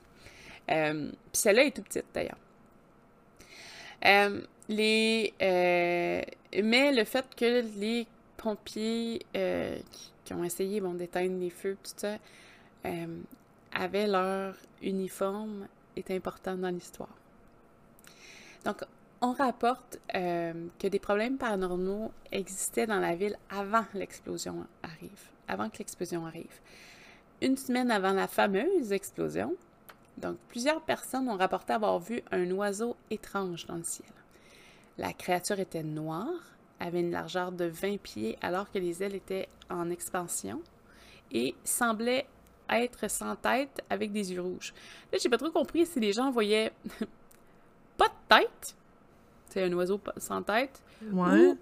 Euh, 0.71 1.11
puis 1.11 1.41
celle-là 1.41 1.65
est 1.65 1.71
tout 1.71 1.81
petite 1.81 2.05
d'ailleurs. 2.13 2.37
Euh, 4.05 4.43
les, 4.69 5.33
euh, 5.41 6.21
mais 6.63 6.93
le 6.93 7.05
fait 7.05 7.25
que 7.35 7.63
les 7.79 8.07
pompiers 8.37 9.25
qui, 9.33 10.35
ont 10.35 10.45
essayé 10.45 10.83
bon, 10.83 10.93
d'éteindre 10.93 11.41
les 11.41 11.49
feux, 11.49 11.79
tout 11.83 11.93
ça, 11.97 12.19
avaient 13.73 14.07
leur 14.07 14.57
uniforme 14.83 15.69
est 15.97 16.11
important 16.11 16.55
dans 16.55 16.69
l'histoire. 16.69 17.17
Donc, 18.67 18.83
on 19.21 19.33
rapporte 19.33 19.99
que 20.13 20.87
des 20.87 20.99
problèmes 20.99 21.39
paranormaux 21.39 22.13
existaient 22.33 22.87
dans 22.87 23.01
la 23.01 23.15
ville 23.15 23.37
avant 23.51 23.85
l'explosion 23.95 24.67
arrive, 24.83 25.31
avant 25.49 25.71
que 25.71 25.79
l'explosion 25.79 26.27
arrive. 26.27 26.61
Une 27.43 27.57
semaine 27.57 27.91
avant 27.91 28.13
la 28.13 28.29
fameuse 28.29 28.93
explosion, 28.93 29.57
donc, 30.19 30.39
plusieurs 30.49 30.81
personnes 30.81 31.29
ont 31.29 31.37
rapporté 31.37 31.75
avoir 31.75 31.99
vu 31.99 32.23
un 32.31 32.51
oiseau 32.53 32.97
étrange 33.11 33.67
dans 33.67 33.77
le 33.77 33.83
ciel. 33.83 34.09
La 34.97 35.13
créature 35.13 35.61
était 35.61 35.83
noire, 35.83 36.57
avait 36.81 37.01
une 37.01 37.11
largeur 37.11 37.53
de 37.53 37.67
20 37.67 37.99
pieds 38.01 38.39
alors 38.41 38.71
que 38.71 38.79
les 38.79 39.03
ailes 39.03 39.15
étaient 39.15 39.49
en 39.69 39.91
expansion 39.91 40.63
et 41.33 41.55
semblait 41.65 42.27
être 42.71 43.11
sans 43.11 43.37
tête 43.37 43.83
avec 43.91 44.13
des 44.13 44.33
yeux 44.33 44.41
rouges. 44.41 44.73
Là, 45.13 45.19
j'ai 45.21 45.29
pas 45.29 45.39
trop 45.39 45.51
compris 45.51 45.85
si 45.85 46.01
les 46.01 46.13
gens 46.13 46.31
voyaient 46.31 46.73
pas 47.99 48.09
de 48.09 48.37
tête, 48.37 48.75
c'est 49.57 49.65
un 49.65 49.73
oiseau 49.73 49.99
sans 50.19 50.43
tête, 50.43 50.83
ouais. 51.13 51.55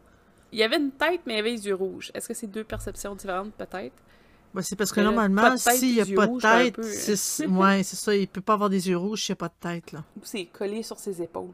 il 0.50 0.58
y 0.58 0.64
avait 0.64 0.78
une 0.78 0.90
tête 0.90 1.20
mais 1.26 1.34
il 1.34 1.36
y 1.36 1.38
avait 1.38 1.52
les 1.52 1.66
yeux 1.68 1.76
rouges. 1.76 2.10
Est-ce 2.12 2.26
que 2.26 2.34
c'est 2.34 2.48
deux 2.48 2.64
perceptions 2.64 3.14
différentes 3.14 3.52
peut-être? 3.54 3.94
Ben, 4.52 4.62
c'est 4.62 4.74
parce 4.74 4.90
que 4.90 5.00
normalement, 5.00 5.56
s'il 5.56 5.94
n'y 5.94 6.00
a 6.00 6.16
pas 6.16 6.26
de 6.26 6.40
tête, 6.40 6.82
c'est 6.82 7.46
ouais, 7.46 7.84
ça, 7.84 8.16
il 8.16 8.26
peut 8.26 8.40
pas 8.40 8.54
avoir 8.54 8.70
des 8.70 8.88
yeux 8.88 8.96
rouges 8.96 9.22
s'il 9.22 9.32
n'y 9.32 9.36
a 9.36 9.48
pas 9.48 9.48
de 9.48 9.54
tête. 9.60 9.92
là. 9.92 10.02
C'est 10.22 10.46
collé 10.46 10.82
sur 10.82 10.98
ses 10.98 11.22
épaules. 11.22 11.52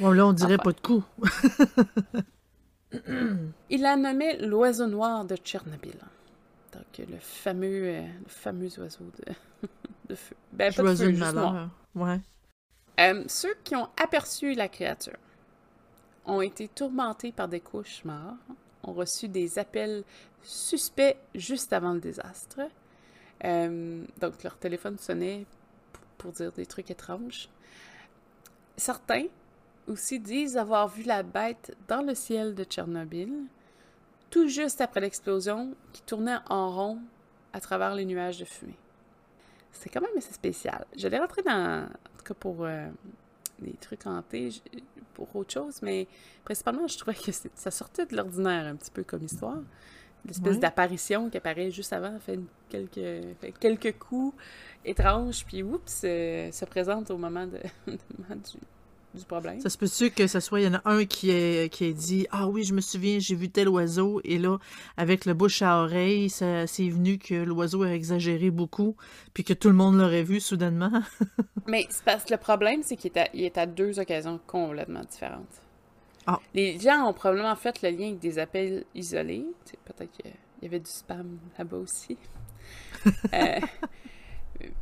bon, 0.00 0.10
là, 0.12 0.26
on 0.26 0.32
dirait 0.32 0.56
pas 0.56 0.72
de 0.72 0.80
coup. 0.80 1.04
il 3.68 3.84
a 3.84 3.96
nommé 3.96 4.38
l'oiseau 4.38 4.86
noir 4.86 5.26
de 5.26 5.36
Tchernobyl. 5.36 5.98
Donc, 6.72 6.98
le 6.98 7.18
fameux, 7.20 7.88
euh, 7.88 8.00
le 8.00 8.28
fameux 8.28 8.68
oiseau 8.78 9.04
de, 9.18 9.68
de 10.08 10.14
feu. 10.14 10.34
Ben, 10.50 10.72
pas 10.72 10.82
de 10.82 10.94
feu. 10.94 11.14
Ouais. 11.94 12.20
Euh, 13.00 13.24
ceux 13.26 13.54
qui 13.64 13.74
ont 13.74 13.88
aperçu 14.00 14.54
la 14.54 14.68
créature 14.68 15.18
ont 16.26 16.40
été 16.40 16.68
tourmentés 16.68 17.32
par 17.32 17.48
des 17.48 17.60
cauchemars, 17.60 18.36
ont 18.82 18.92
reçu 18.92 19.28
des 19.28 19.58
appels 19.58 20.04
suspects 20.42 21.16
juste 21.34 21.72
avant 21.72 21.92
le 21.92 22.00
désastre. 22.00 22.60
Euh, 23.44 24.04
donc, 24.20 24.42
leur 24.42 24.56
téléphone 24.56 24.98
sonnait 24.98 25.44
pour, 26.18 26.32
dire 26.32 26.52
des 26.52 26.66
trucs 26.66 26.90
étranges. 26.90 27.48
Certains 28.76 29.26
aussi 29.86 30.18
disent 30.18 30.56
avoir 30.56 30.88
vu 30.88 31.02
la 31.02 31.22
bête 31.22 31.76
dans 31.88 32.00
le 32.00 32.14
ciel 32.14 32.54
de 32.54 32.64
Tchernobyl, 32.64 33.32
tout 34.30 34.48
juste 34.48 34.80
après 34.80 35.00
l'explosion, 35.00 35.74
qui 35.92 36.02
tournait 36.02 36.38
en 36.48 36.70
rond 36.70 36.98
à 37.52 37.60
travers 37.60 37.94
les 37.94 38.04
nuages 38.04 38.38
de 38.38 38.44
fumée. 38.44 38.78
C'est 39.74 39.90
quand 39.90 40.00
même 40.00 40.16
assez 40.16 40.32
spécial. 40.32 40.84
Je 40.96 41.08
l'ai 41.08 41.18
rentré 41.18 41.42
dans, 41.42 41.84
en 41.84 42.18
tout 42.18 42.24
cas 42.24 42.34
pour 42.34 42.64
euh, 42.64 42.88
des 43.58 43.74
trucs 43.74 44.06
hantés, 44.06 44.50
pour 45.14 45.34
autre 45.36 45.52
chose, 45.52 45.80
mais 45.82 46.06
principalement, 46.44 46.86
je 46.86 46.98
trouvais 46.98 47.16
que 47.16 47.30
ça 47.54 47.70
sortait 47.70 48.06
de 48.06 48.16
l'ordinaire 48.16 48.66
un 48.66 48.76
petit 48.76 48.90
peu 48.90 49.04
comme 49.04 49.24
histoire. 49.24 49.60
L'espèce 50.26 50.58
d'apparition 50.58 51.28
qui 51.28 51.36
apparaît 51.36 51.70
juste 51.70 51.92
avant, 51.92 52.18
fait, 52.18 52.40
quelques, 52.70 53.58
quelques 53.60 53.98
coups 53.98 54.34
étranges, 54.84 55.44
puis 55.44 55.62
oups, 55.62 56.00
euh, 56.04 56.50
se 56.50 56.64
présente 56.64 57.10
au 57.10 57.18
moment, 57.18 57.46
de, 57.46 57.58
du, 57.86 58.58
problème. 59.22 59.60
Ça 59.60 59.70
se 59.70 59.78
peut-tu 59.78 60.10
que 60.10 60.26
ce 60.26 60.40
soit, 60.40 60.60
il 60.60 60.64
y 60.64 60.68
en 60.68 60.74
a 60.74 60.82
un 60.84 61.04
qui 61.04 61.30
est, 61.30 61.72
qui 61.72 61.84
est 61.84 61.92
dit 61.92 62.26
Ah 62.30 62.48
oui, 62.48 62.64
je 62.64 62.74
me 62.74 62.80
souviens, 62.80 63.18
j'ai 63.18 63.34
vu 63.34 63.48
tel 63.48 63.68
oiseau, 63.68 64.20
et 64.24 64.38
là, 64.38 64.58
avec 64.96 65.24
le 65.24 65.34
bouche 65.34 65.62
à 65.62 65.82
oreille, 65.82 66.30
c'est 66.30 66.88
venu 66.88 67.18
que 67.18 67.34
l'oiseau 67.34 67.82
a 67.82 67.90
exagéré 67.90 68.50
beaucoup, 68.50 68.96
puis 69.32 69.44
que 69.44 69.52
tout 69.52 69.68
le 69.68 69.74
monde 69.74 69.96
l'aurait 69.96 70.24
vu 70.24 70.40
soudainement. 70.40 71.02
Mais 71.66 71.86
c'est 71.90 72.04
parce 72.04 72.24
que 72.24 72.32
le 72.32 72.38
problème, 72.38 72.82
c'est 72.82 72.96
qu'il 72.96 73.12
est, 73.14 73.30
est, 73.34 73.58
à 73.58 73.66
deux 73.66 74.00
occasions 74.00 74.40
complètement 74.46 75.02
différentes. 75.08 75.62
Ah. 76.26 76.40
Les 76.54 76.78
gens 76.78 77.08
ont 77.08 77.12
probablement 77.12 77.54
fait 77.56 77.82
le 77.82 77.90
lien 77.90 78.08
avec 78.08 78.18
des 78.18 78.38
appels 78.38 78.84
isolés. 78.94 79.44
Peut-être 79.84 80.10
qu'il 80.12 80.32
y 80.62 80.66
avait 80.66 80.80
du 80.80 80.90
spam 80.90 81.38
là-bas 81.58 81.78
aussi. 81.78 82.16
Euh, 83.34 83.60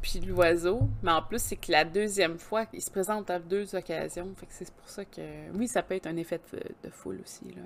puis 0.01 0.21
l'oiseau. 0.21 0.81
Mais 1.03 1.11
en 1.11 1.23
plus, 1.23 1.41
c'est 1.41 1.57
que 1.57 1.71
la 1.71 1.85
deuxième 1.85 2.39
fois, 2.39 2.67
il 2.73 2.83
se 2.83 2.91
présente 2.91 3.31
à 3.31 3.39
deux 3.39 3.75
occasions. 3.75 4.29
Fait 4.37 4.47
que 4.47 4.53
c'est 4.53 4.71
pour 4.71 4.89
ça 4.89 5.05
que. 5.05 5.21
Oui, 5.55 5.69
ça 5.69 5.83
peut 5.83 5.95
être 5.95 6.07
un 6.07 6.17
effet 6.17 6.41
de, 6.53 6.91
foule 6.91 7.21
aussi. 7.23 7.45
Là. 7.45 7.63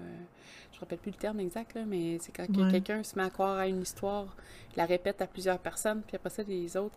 Je 0.73 0.77
ne 0.77 0.81
rappelle 0.81 0.99
plus 0.99 1.11
le 1.11 1.17
terme 1.17 1.41
exact, 1.41 1.79
mais 1.87 2.19
c'est 2.21 2.33
quand 2.33 2.47
quelqu'un 2.71 3.03
se 3.03 3.17
met 3.17 3.25
à 3.25 3.31
croire 3.31 3.57
à 3.57 3.67
une 3.67 3.81
histoire, 3.81 4.37
il 4.73 4.79
la 4.79 4.85
répète 4.85 5.23
à 5.23 5.27
plusieurs 5.27 5.59
personnes, 5.59 6.03
puis 6.07 6.17
après 6.17 6.31
ça, 6.31 6.43
les 6.47 6.77
autres 6.77 6.97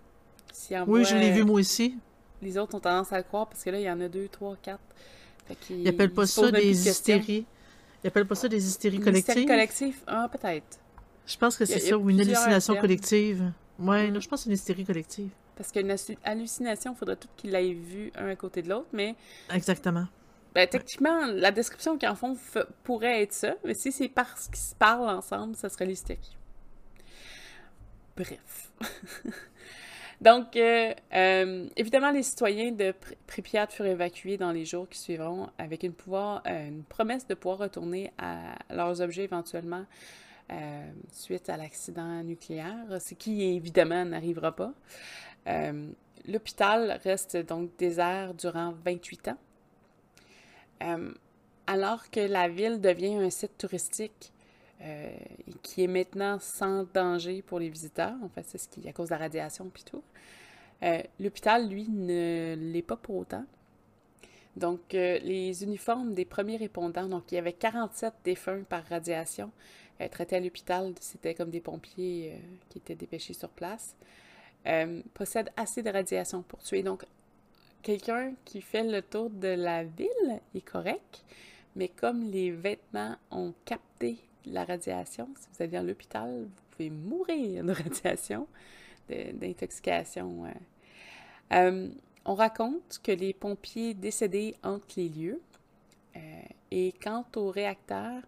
s'y 0.51 0.77
envoient. 0.77 0.99
Oui, 0.99 1.05
je 1.05 1.15
l'ai 1.15 1.32
vu 1.32 1.43
moi 1.43 1.60
aussi. 1.60 1.97
Les 2.41 2.58
autres 2.58 2.75
ont 2.75 2.79
tendance 2.79 3.12
à 3.13 3.17
le 3.17 3.23
croire 3.23 3.47
parce 3.47 3.63
que 3.63 3.69
là, 3.69 3.79
il 3.79 3.84
y 3.84 3.91
en 3.91 3.99
a 4.01 4.08
deux, 4.08 4.27
trois, 4.27 4.55
quatre. 4.62 4.79
Ils 5.69 5.84
n'appellent 5.84 6.13
pas 6.13 6.27
ça 6.27 6.51
des 6.51 6.88
hystéries. 6.88 7.45
Ils 8.03 8.08
appellent 8.08 8.27
pas 8.27 8.36
ça 8.36 8.47
des 8.47 8.65
hystéries 8.65 8.99
collectives. 8.99 9.29
Hystérie 9.29 9.45
collective? 9.45 9.95
Ah, 10.08 10.29
peut-être. 10.32 10.79
Je 11.25 11.38
pense 11.38 11.58
que 11.58 11.65
c'est 11.65 11.79
ça, 11.79 11.97
ou 11.97 12.10
une 12.10 12.19
hallucination 12.19 12.75
collective. 12.75 13.51
Ouais, 13.80 14.12
mm. 14.12 14.22
je 14.22 14.28
pense 14.28 14.39
que 14.39 14.44
c'est 14.44 14.50
une 14.50 14.56
hystérie 14.56 14.86
collective. 14.86 15.30
Parce 15.56 15.72
qu'une 15.72 15.94
hallucination, 16.24 16.94
il 16.94 16.98
faudrait 16.98 17.15
tout 17.15 17.28
qu'ils 17.36 17.52
l'aient 17.52 17.74
vu 17.74 18.12
un 18.15 18.30
à 18.30 18.36
côté 18.36 18.62
de 18.62 18.70
l'autre, 18.70 18.88
mais... 18.94 19.15
Exactement. 19.54 20.06
Ben, 20.56 20.68
techniquement, 20.68 21.26
la 21.28 21.52
description 21.52 21.98
qu'ils 21.98 22.10
en 22.10 22.15
font 22.15 22.36
pourrait 22.84 23.24
être 23.24 23.34
ça, 23.34 23.56
mais 23.63 23.74
si 23.74 23.92
c'est 23.92 24.10
parce 24.10 24.48
qu'ils 24.48 24.58
se 24.58 24.76
parlent 24.76 25.10
ensemble, 25.10 25.56
ça 25.56 25.70
serait 25.70 25.86
l'hystérie. 25.86 26.38
Bref. 28.15 28.72
Donc, 30.22 30.58
euh, 30.58 30.94
euh, 31.13 31.68
évidemment, 31.78 32.12
les 32.12 32.24
citoyens 32.24 32.72
de 32.72 32.94
Pripyat 33.26 33.68
furent 33.68 33.86
évacués 33.86 34.38
dans 34.38 34.52
les 34.52 34.65
jours 34.65 34.89
qui 34.89 35.00
suivront 35.00 35.50
avec 35.58 35.84
une, 35.84 35.94
pouvoir, 35.94 36.44
euh, 36.46 36.68
une 36.68 36.84
promesse 36.84 37.26
de 37.26 37.36
pouvoir 37.36 37.60
retourner 37.60 38.12
à 38.18 38.58
leurs 38.70 39.00
objets 39.00 39.24
éventuellement 39.24 39.86
suite 41.12 41.49
à 41.49 41.57
l'accident 41.57 42.23
nucléaire, 42.23 42.99
ce 42.99 43.13
qui 43.13 43.43
évidemment 43.43 44.05
n'arrivera 44.05 44.55
pas. 44.55 44.73
L'hôpital 46.27 46.99
reste 47.03 47.38
donc 47.38 47.69
désert 47.77 48.33
durant 48.33 48.73
28 48.83 49.29
ans. 49.29 49.38
alors 51.67 52.09
que 52.09 52.19
la 52.19 52.49
ville 52.49 52.81
devient 52.81 53.15
un 53.15 53.29
site 53.29 53.57
touristique, 53.57 54.33
euh, 54.81 55.09
qui 55.62 55.83
est 55.83 55.88
maintenant 55.88 56.39
sans 56.39 56.85
danger 56.93 57.41
pour 57.41 57.59
les 57.59 57.67
visiteurs. 57.67 58.15
En 58.23 58.29
fait, 58.29 58.45
c'est 58.47 58.57
ce 58.57 58.69
qui 58.69 58.88
à 58.88 58.93
cause 58.93 59.09
de 59.09 59.13
la 59.13 59.17
radiation 59.17 59.69
puis 59.73 59.83
tout. 59.83 60.01
Euh, 60.83 61.03
l'hôpital, 61.19 61.67
lui, 61.67 61.89
ne 61.89 62.55
l'est 62.55 62.81
pas 62.81 62.95
pour 62.95 63.17
autant. 63.17 63.43
Donc, 64.55 64.93
euh, 64.93 65.19
les 65.19 65.65
uniformes 65.65 66.13
des 66.13 66.23
premiers 66.23 66.55
répondants, 66.55 67.07
donc 67.09 67.29
il 67.31 67.35
y 67.35 67.38
avait 67.38 67.51
47 67.51 68.13
défunts 68.23 68.63
par 68.69 68.85
radiation 68.85 69.51
traités 70.07 70.38
à 70.38 70.39
l'hôpital, 70.39 70.93
c'était 71.01 71.33
comme 71.33 71.49
des 71.49 71.59
pompiers 71.59 72.39
qui 72.69 72.77
étaient 72.77 72.95
dépêchés 72.95 73.33
sur 73.33 73.49
place, 73.49 73.95
possèdent 75.13 75.51
assez 75.57 75.83
de 75.83 75.89
radiation 75.89 76.41
pour 76.41 76.59
tuer. 76.63 76.83
Donc, 76.83 77.03
quelqu'un 77.81 78.33
qui 78.45 78.62
fait 78.62 78.83
le 78.83 79.01
tour 79.01 79.29
de 79.29 79.49
la 79.49 79.83
ville 79.83 80.39
est 80.55 80.62
correct, 80.62 81.23
mais 81.75 81.89
comme 81.89 82.31
les 82.31 82.51
vêtements 82.51 83.15
ont 83.31 83.53
capté 83.65 84.17
la 84.45 84.65
radiation. 84.65 85.27
Si 85.39 85.47
vous 85.51 85.63
allez 85.63 85.77
à 85.77 85.83
l'hôpital, 85.83 86.43
vous 86.43 86.63
pouvez 86.71 86.89
mourir 86.89 87.63
de 87.63 87.71
radiation, 87.71 88.47
d'intoxication. 89.09 90.45
Euh, 91.53 91.89
on 92.25 92.35
raconte 92.35 92.99
que 93.03 93.12
les 93.12 93.33
pompiers 93.33 93.93
décédés 93.93 94.55
hantent 94.63 94.95
les 94.95 95.09
lieux. 95.09 95.41
Euh, 96.15 96.41
et 96.71 96.93
quant 97.01 97.25
au 97.35 97.49
réacteur, 97.49 98.21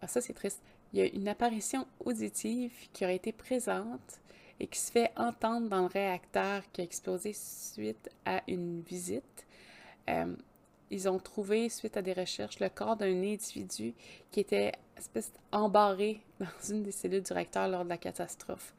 ah, 0.00 0.08
ça 0.08 0.20
c'est 0.20 0.32
triste, 0.32 0.62
il 0.94 1.00
y 1.00 1.02
a 1.02 1.06
une 1.12 1.26
apparition 1.26 1.88
auditive 2.04 2.72
qui 2.92 3.04
aurait 3.04 3.16
été 3.16 3.32
présente 3.32 4.20
et 4.60 4.68
qui 4.68 4.78
se 4.78 4.92
fait 4.92 5.10
entendre 5.16 5.68
dans 5.68 5.80
le 5.80 5.88
réacteur 5.88 6.62
qui 6.72 6.82
a 6.82 6.84
explosé 6.84 7.32
suite 7.32 8.08
à 8.24 8.42
une 8.46 8.80
visite. 8.80 9.44
Euh, 10.08 10.36
ils 10.92 11.08
ont 11.08 11.18
trouvé, 11.18 11.68
suite 11.68 11.96
à 11.96 12.02
des 12.02 12.12
recherches, 12.12 12.60
le 12.60 12.68
corps 12.68 12.94
d'un 12.94 13.24
individu 13.24 13.92
qui 14.30 14.38
était 14.38 14.70
espèce 14.96 15.32
embarré 15.50 16.20
dans 16.38 16.46
une 16.70 16.84
des 16.84 16.92
cellules 16.92 17.24
du 17.24 17.32
réacteur 17.32 17.66
lors 17.66 17.82
de 17.82 17.88
la 17.88 17.98
catastrophe. 17.98 18.72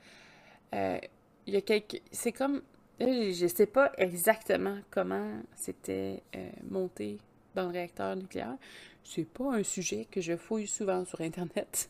Euh, 0.74 0.98
il 1.46 1.54
y 1.54 1.58
a 1.58 1.62
quelques... 1.62 2.02
C'est 2.14 2.32
comme... 2.32 2.62
Je 2.98 3.44
ne 3.44 3.50
sais 3.50 3.66
pas 3.66 3.92
exactement 3.98 4.78
comment 4.90 5.42
c'était 5.54 6.24
euh, 6.34 6.50
monté 6.70 7.18
dans 7.56 7.64
le 7.64 7.72
réacteur 7.72 8.16
nucléaire. 8.16 8.58
C'est 9.04 9.28
pas 9.28 9.54
un 9.54 9.64
sujet 9.64 10.08
que 10.10 10.22
je 10.22 10.36
fouille 10.36 10.68
souvent 10.68 11.06
sur 11.06 11.22
Internet. 11.22 11.90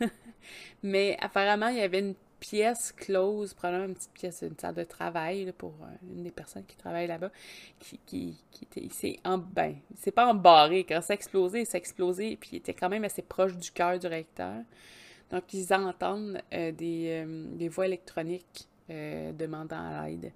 Mais 0.82 1.16
apparemment, 1.20 1.68
il 1.68 1.78
y 1.78 1.82
avait 1.82 2.00
une 2.00 2.14
pièce 2.40 2.92
close, 2.92 3.54
probablement 3.54 3.88
une 3.88 3.94
petite 3.94 4.12
pièce, 4.12 4.42
une 4.42 4.56
salle 4.58 4.74
de 4.74 4.84
travail 4.84 5.52
pour 5.56 5.74
euh, 5.82 6.14
une 6.14 6.22
des 6.22 6.30
personnes 6.30 6.64
qui 6.64 6.76
travaille 6.76 7.06
là-bas, 7.06 7.30
qui, 7.78 7.98
qui, 8.06 8.36
qui 8.50 8.64
était, 8.64 8.88
c'est 8.92 9.18
en, 9.24 9.38
ben, 9.38 9.76
c'est 9.96 10.12
pas 10.12 10.26
embarré, 10.26 10.84
quand 10.84 11.00
ça 11.00 11.14
explosé, 11.14 11.64
ça 11.64 11.78
explosé, 11.78 12.36
puis 12.36 12.50
il 12.52 12.56
était 12.56 12.74
quand 12.74 12.88
même 12.88 13.04
assez 13.04 13.22
proche 13.22 13.56
du 13.56 13.70
cœur 13.70 13.98
du 13.98 14.06
réacteur. 14.06 14.62
Donc, 15.30 15.52
ils 15.52 15.74
entendent 15.74 16.40
euh, 16.54 16.72
des, 16.72 17.24
euh, 17.26 17.44
des, 17.54 17.68
voix 17.68 17.86
électroniques 17.86 18.68
demandant 18.88 19.76
à 19.76 20.08
l'aide. 20.08 20.32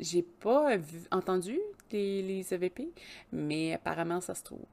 j'ai 0.00 0.22
pas 0.22 0.78
entendu 1.10 1.58
les, 1.92 2.52
EVP, 2.52 2.88
mais 3.32 3.74
apparemment, 3.74 4.20
ça 4.20 4.34
se 4.34 4.42
trouve 4.42 4.64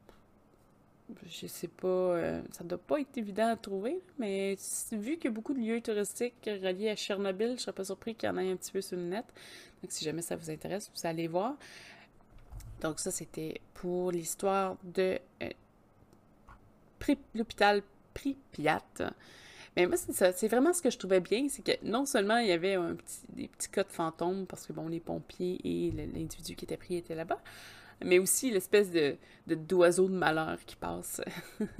je 1.27 1.47
sais 1.47 1.67
pas, 1.67 1.87
euh, 1.87 2.41
ça 2.51 2.63
doit 2.63 2.77
pas 2.77 2.99
être 2.99 3.17
évident 3.17 3.47
à 3.47 3.55
trouver, 3.55 3.99
mais 4.17 4.55
vu 4.91 5.17
qu'il 5.17 5.25
y 5.25 5.27
a 5.27 5.31
beaucoup 5.31 5.53
de 5.53 5.59
lieux 5.59 5.81
touristiques 5.81 6.33
reliés 6.45 6.89
à 6.89 6.95
Chernobyl, 6.95 7.55
je 7.57 7.61
serais 7.61 7.73
pas 7.73 7.83
surpris 7.83 8.15
qu'il 8.15 8.27
y 8.27 8.31
en 8.31 8.37
ait 8.37 8.51
un 8.51 8.55
petit 8.55 8.71
peu 8.71 8.81
sur 8.81 8.97
le 8.97 9.03
net. 9.03 9.25
Donc 9.81 9.91
si 9.91 10.03
jamais 10.03 10.21
ça 10.21 10.35
vous 10.35 10.49
intéresse, 10.49 10.89
vous 10.95 11.07
allez 11.07 11.27
voir. 11.27 11.55
Donc 12.81 12.99
ça, 12.99 13.11
c'était 13.11 13.61
pour 13.73 14.11
l'histoire 14.11 14.77
de 14.83 15.19
euh, 15.41 15.49
l'hôpital 17.33 17.81
Pripyat. 18.13 18.81
Mais 19.75 19.87
moi, 19.87 19.97
c'est 19.97 20.13
ça. 20.13 20.31
C'est 20.31 20.47
vraiment 20.47 20.73
ce 20.73 20.81
que 20.81 20.89
je 20.89 20.97
trouvais 20.97 21.19
bien, 21.19 21.47
c'est 21.49 21.63
que 21.63 21.71
non 21.83 22.05
seulement 22.05 22.37
il 22.37 22.47
y 22.47 22.51
avait 22.51 22.75
un 22.75 22.95
petit, 22.95 23.21
des 23.29 23.47
petits 23.47 23.69
cas 23.69 23.83
de 23.83 23.91
fantômes, 23.91 24.45
parce 24.45 24.67
que 24.67 24.73
bon, 24.73 24.87
les 24.87 24.99
pompiers 24.99 25.59
et 25.63 25.91
l'individu 25.91 26.55
qui 26.55 26.65
était 26.65 26.77
pris 26.77 26.97
étaient 26.97 27.15
là-bas, 27.15 27.41
mais 28.03 28.19
aussi 28.19 28.51
l'espèce 28.51 28.91
de, 28.91 29.17
d'oiseau 29.47 30.07
de 30.07 30.15
malheur 30.15 30.57
qui 30.65 30.75
passe. 30.75 31.21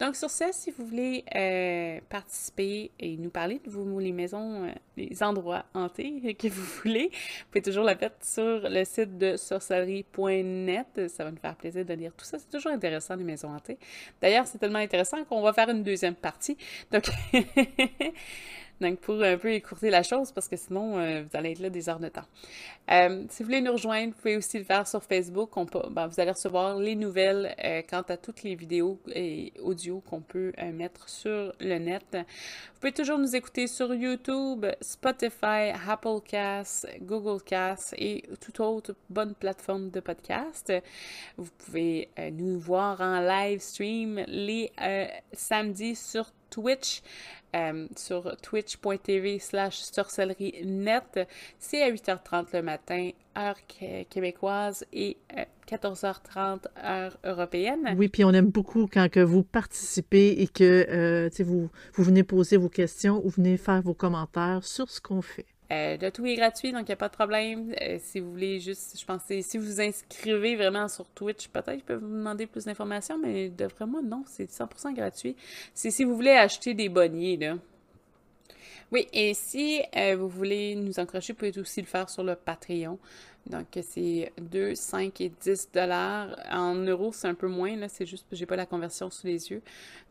Donc, 0.00 0.16
sur 0.16 0.30
ce, 0.30 0.44
si 0.52 0.70
vous 0.70 0.86
voulez 0.86 1.24
euh, 1.36 2.00
participer 2.08 2.90
et 2.98 3.18
nous 3.18 3.28
parler 3.28 3.60
de 3.62 3.68
vous, 3.68 3.98
les 3.98 4.12
maisons, 4.12 4.64
euh, 4.64 4.72
les 4.96 5.22
endroits 5.22 5.66
hantés 5.74 6.34
que 6.38 6.48
vous 6.48 6.64
voulez, 6.82 7.10
vous 7.12 7.46
pouvez 7.50 7.62
toujours 7.62 7.84
la 7.84 7.94
faire 7.94 8.12
sur 8.22 8.60
le 8.62 8.84
site 8.84 9.18
de 9.18 9.36
sorcellerie.net. 9.36 11.08
Ça 11.08 11.24
va 11.24 11.30
nous 11.30 11.36
faire 11.36 11.54
plaisir 11.54 11.84
de 11.84 11.92
lire 11.92 12.12
tout 12.16 12.24
ça. 12.24 12.38
C'est 12.38 12.48
toujours 12.48 12.72
intéressant, 12.72 13.14
les 13.14 13.24
maisons 13.24 13.54
hantées. 13.54 13.78
D'ailleurs, 14.22 14.46
c'est 14.46 14.56
tellement 14.56 14.78
intéressant 14.78 15.22
qu'on 15.24 15.42
va 15.42 15.52
faire 15.52 15.68
une 15.68 15.82
deuxième 15.82 16.14
partie. 16.14 16.56
Donc, 16.90 17.04
Donc, 18.80 18.98
pour 19.00 19.22
un 19.22 19.36
peu 19.36 19.52
écourter 19.52 19.90
la 19.90 20.02
chose, 20.02 20.32
parce 20.32 20.48
que 20.48 20.56
sinon, 20.56 20.98
euh, 20.98 21.22
vous 21.22 21.36
allez 21.36 21.52
être 21.52 21.58
là 21.58 21.68
des 21.68 21.88
heures 21.88 22.00
de 22.00 22.08
temps. 22.08 22.24
Euh, 22.90 23.24
si 23.28 23.42
vous 23.42 23.48
voulez 23.48 23.60
nous 23.60 23.72
rejoindre, 23.72 24.14
vous 24.14 24.20
pouvez 24.20 24.36
aussi 24.36 24.58
le 24.58 24.64
faire 24.64 24.86
sur 24.88 25.02
Facebook. 25.02 25.50
Ben, 25.90 26.06
vous 26.06 26.18
allez 26.18 26.30
recevoir 26.30 26.78
les 26.78 26.94
nouvelles 26.94 27.54
euh, 27.62 27.82
quant 27.88 28.02
à 28.08 28.16
toutes 28.16 28.42
les 28.42 28.54
vidéos 28.54 28.98
et 29.14 29.52
audios 29.62 30.00
qu'on 30.08 30.22
peut 30.22 30.52
mettre 30.72 31.08
sur 31.08 31.52
le 31.60 31.78
net. 31.78 32.04
Vous 32.12 32.80
pouvez 32.80 32.92
toujours 32.92 33.18
nous 33.18 33.36
écouter 33.36 33.66
sur 33.66 33.92
YouTube, 33.94 34.64
Spotify, 34.80 35.72
Apple 35.86 36.20
Cast, 36.26 36.88
Google 37.02 37.42
Cast 37.42 37.94
et 37.98 38.24
toute 38.40 38.60
autre 38.60 38.94
bonne 39.10 39.34
plateforme 39.34 39.90
de 39.90 40.00
podcast. 40.00 40.72
Vous 41.36 41.50
pouvez 41.58 42.08
nous 42.32 42.58
voir 42.58 43.00
en 43.00 43.20
live 43.20 43.60
stream 43.60 44.24
les 44.26 44.72
samedis 45.32 45.96
sur 45.96 46.32
Twitch. 46.50 47.02
Euh, 47.56 47.88
sur 47.96 48.36
twitch.tv 48.42 49.40
slash 49.40 49.78
sorcellerie-net. 49.78 51.26
C'est 51.58 51.82
à 51.82 51.90
8h30 51.90 52.46
le 52.52 52.62
matin, 52.62 53.10
heure 53.36 53.56
québécoise, 54.08 54.86
et 54.92 55.16
14h30, 55.66 56.36
euh, 56.38 56.84
heure 56.84 57.18
européenne. 57.24 57.96
Oui, 57.98 58.08
puis 58.08 58.24
on 58.24 58.30
aime 58.30 58.50
beaucoup 58.50 58.86
quand 58.86 59.10
que 59.10 59.18
vous 59.18 59.42
participez 59.42 60.40
et 60.42 60.46
que 60.46 60.86
euh, 60.88 61.28
vous, 61.40 61.70
vous 61.94 62.04
venez 62.04 62.22
poser 62.22 62.56
vos 62.56 62.68
questions 62.68 63.20
ou 63.24 63.30
venez 63.30 63.56
faire 63.56 63.82
vos 63.82 63.94
commentaires 63.94 64.62
sur 64.62 64.88
ce 64.88 65.00
qu'on 65.00 65.20
fait. 65.20 65.46
Euh, 65.72 65.96
le 66.00 66.10
tout 66.10 66.26
est 66.26 66.34
gratuit, 66.34 66.72
donc 66.72 66.82
il 66.82 66.86
n'y 66.86 66.92
a 66.92 66.96
pas 66.96 67.08
de 67.08 67.14
problème. 67.14 67.72
Euh, 67.80 67.98
si 68.00 68.18
vous 68.18 68.30
voulez 68.30 68.58
juste, 68.58 68.98
je 68.98 69.04
pense, 69.04 69.22
si 69.26 69.58
vous 69.58 69.64
vous 69.64 69.80
inscrivez 69.80 70.56
vraiment 70.56 70.88
sur 70.88 71.06
Twitch, 71.10 71.48
peut-être 71.48 71.78
je 71.78 71.84
peux 71.84 71.94
vous 71.94 72.08
demander 72.08 72.46
plus 72.46 72.64
d'informations, 72.64 73.18
mais 73.18 73.48
de 73.48 73.66
vraiment, 73.66 74.02
non, 74.02 74.24
c'est 74.26 74.50
100% 74.50 74.94
gratuit. 74.94 75.36
C'est 75.74 75.90
si 75.90 76.04
vous 76.04 76.16
voulez 76.16 76.32
acheter 76.32 76.74
des 76.74 76.88
bonnets, 76.88 77.36
là. 77.36 77.56
Oui, 78.92 79.06
et 79.12 79.34
si 79.34 79.80
euh, 79.96 80.16
vous 80.16 80.28
voulez 80.28 80.74
nous 80.74 80.98
encourager, 80.98 81.32
vous 81.32 81.38
pouvez 81.38 81.56
aussi 81.60 81.80
le 81.80 81.86
faire 81.86 82.10
sur 82.10 82.24
le 82.24 82.34
Patreon. 82.34 82.98
Donc, 83.46 83.66
c'est 83.82 84.32
2, 84.40 84.74
5 84.74 85.20
et 85.20 85.32
10 85.40 85.70
dollars. 85.72 86.36
En 86.50 86.74
euros, 86.74 87.12
c'est 87.12 87.28
un 87.28 87.34
peu 87.34 87.48
moins, 87.48 87.74
là. 87.76 87.88
C'est 87.88 88.06
juste 88.06 88.26
que 88.28 88.36
j'ai 88.36 88.46
pas 88.46 88.56
la 88.56 88.66
conversion 88.66 89.10
sous 89.10 89.26
les 89.26 89.50
yeux. 89.50 89.62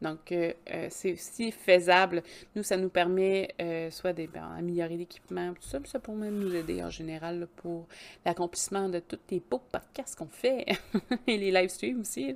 Donc, 0.01 0.31
euh, 0.31 0.53
euh, 0.71 0.87
c'est 0.89 1.13
aussi 1.13 1.51
faisable. 1.51 2.23
Nous, 2.55 2.63
ça 2.63 2.77
nous 2.77 2.89
permet 2.89 3.53
euh, 3.61 3.91
soit 3.91 4.13
d'améliorer 4.13 4.97
l'équipement, 4.97 5.53
tout 5.53 5.67
ça, 5.67 5.79
ça 5.85 5.99
pourrait 5.99 6.17
même 6.17 6.39
nous 6.39 6.53
aider 6.55 6.83
en 6.83 6.89
général 6.89 7.47
pour 7.57 7.87
l'accomplissement 8.25 8.89
de 8.89 8.99
tous 8.99 9.19
les 9.29 9.39
beaux 9.39 9.61
podcasts 9.71 10.17
qu'on 10.17 10.27
fait 10.27 10.65
et 11.27 11.37
les 11.37 11.51
live 11.51 11.69
streams 11.69 12.01
aussi. 12.01 12.35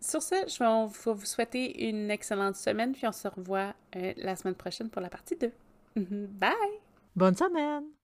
sur 0.00 0.22
ce, 0.22 0.34
je 0.46 0.58
vais 0.58 1.14
vous 1.14 1.24
souhaiter 1.26 1.88
une 1.88 2.10
excellente 2.10 2.56
semaine, 2.56 2.92
puis 2.92 3.06
on 3.06 3.12
se 3.12 3.28
revoit 3.28 3.74
la 3.94 4.36
semaine 4.36 4.54
prochaine 4.54 4.88
pour 4.88 5.02
la 5.02 5.10
partie 5.10 5.36
2. 5.36 5.52
Bye! 5.96 6.52
Bonne 7.14 7.36
semaine! 7.36 7.97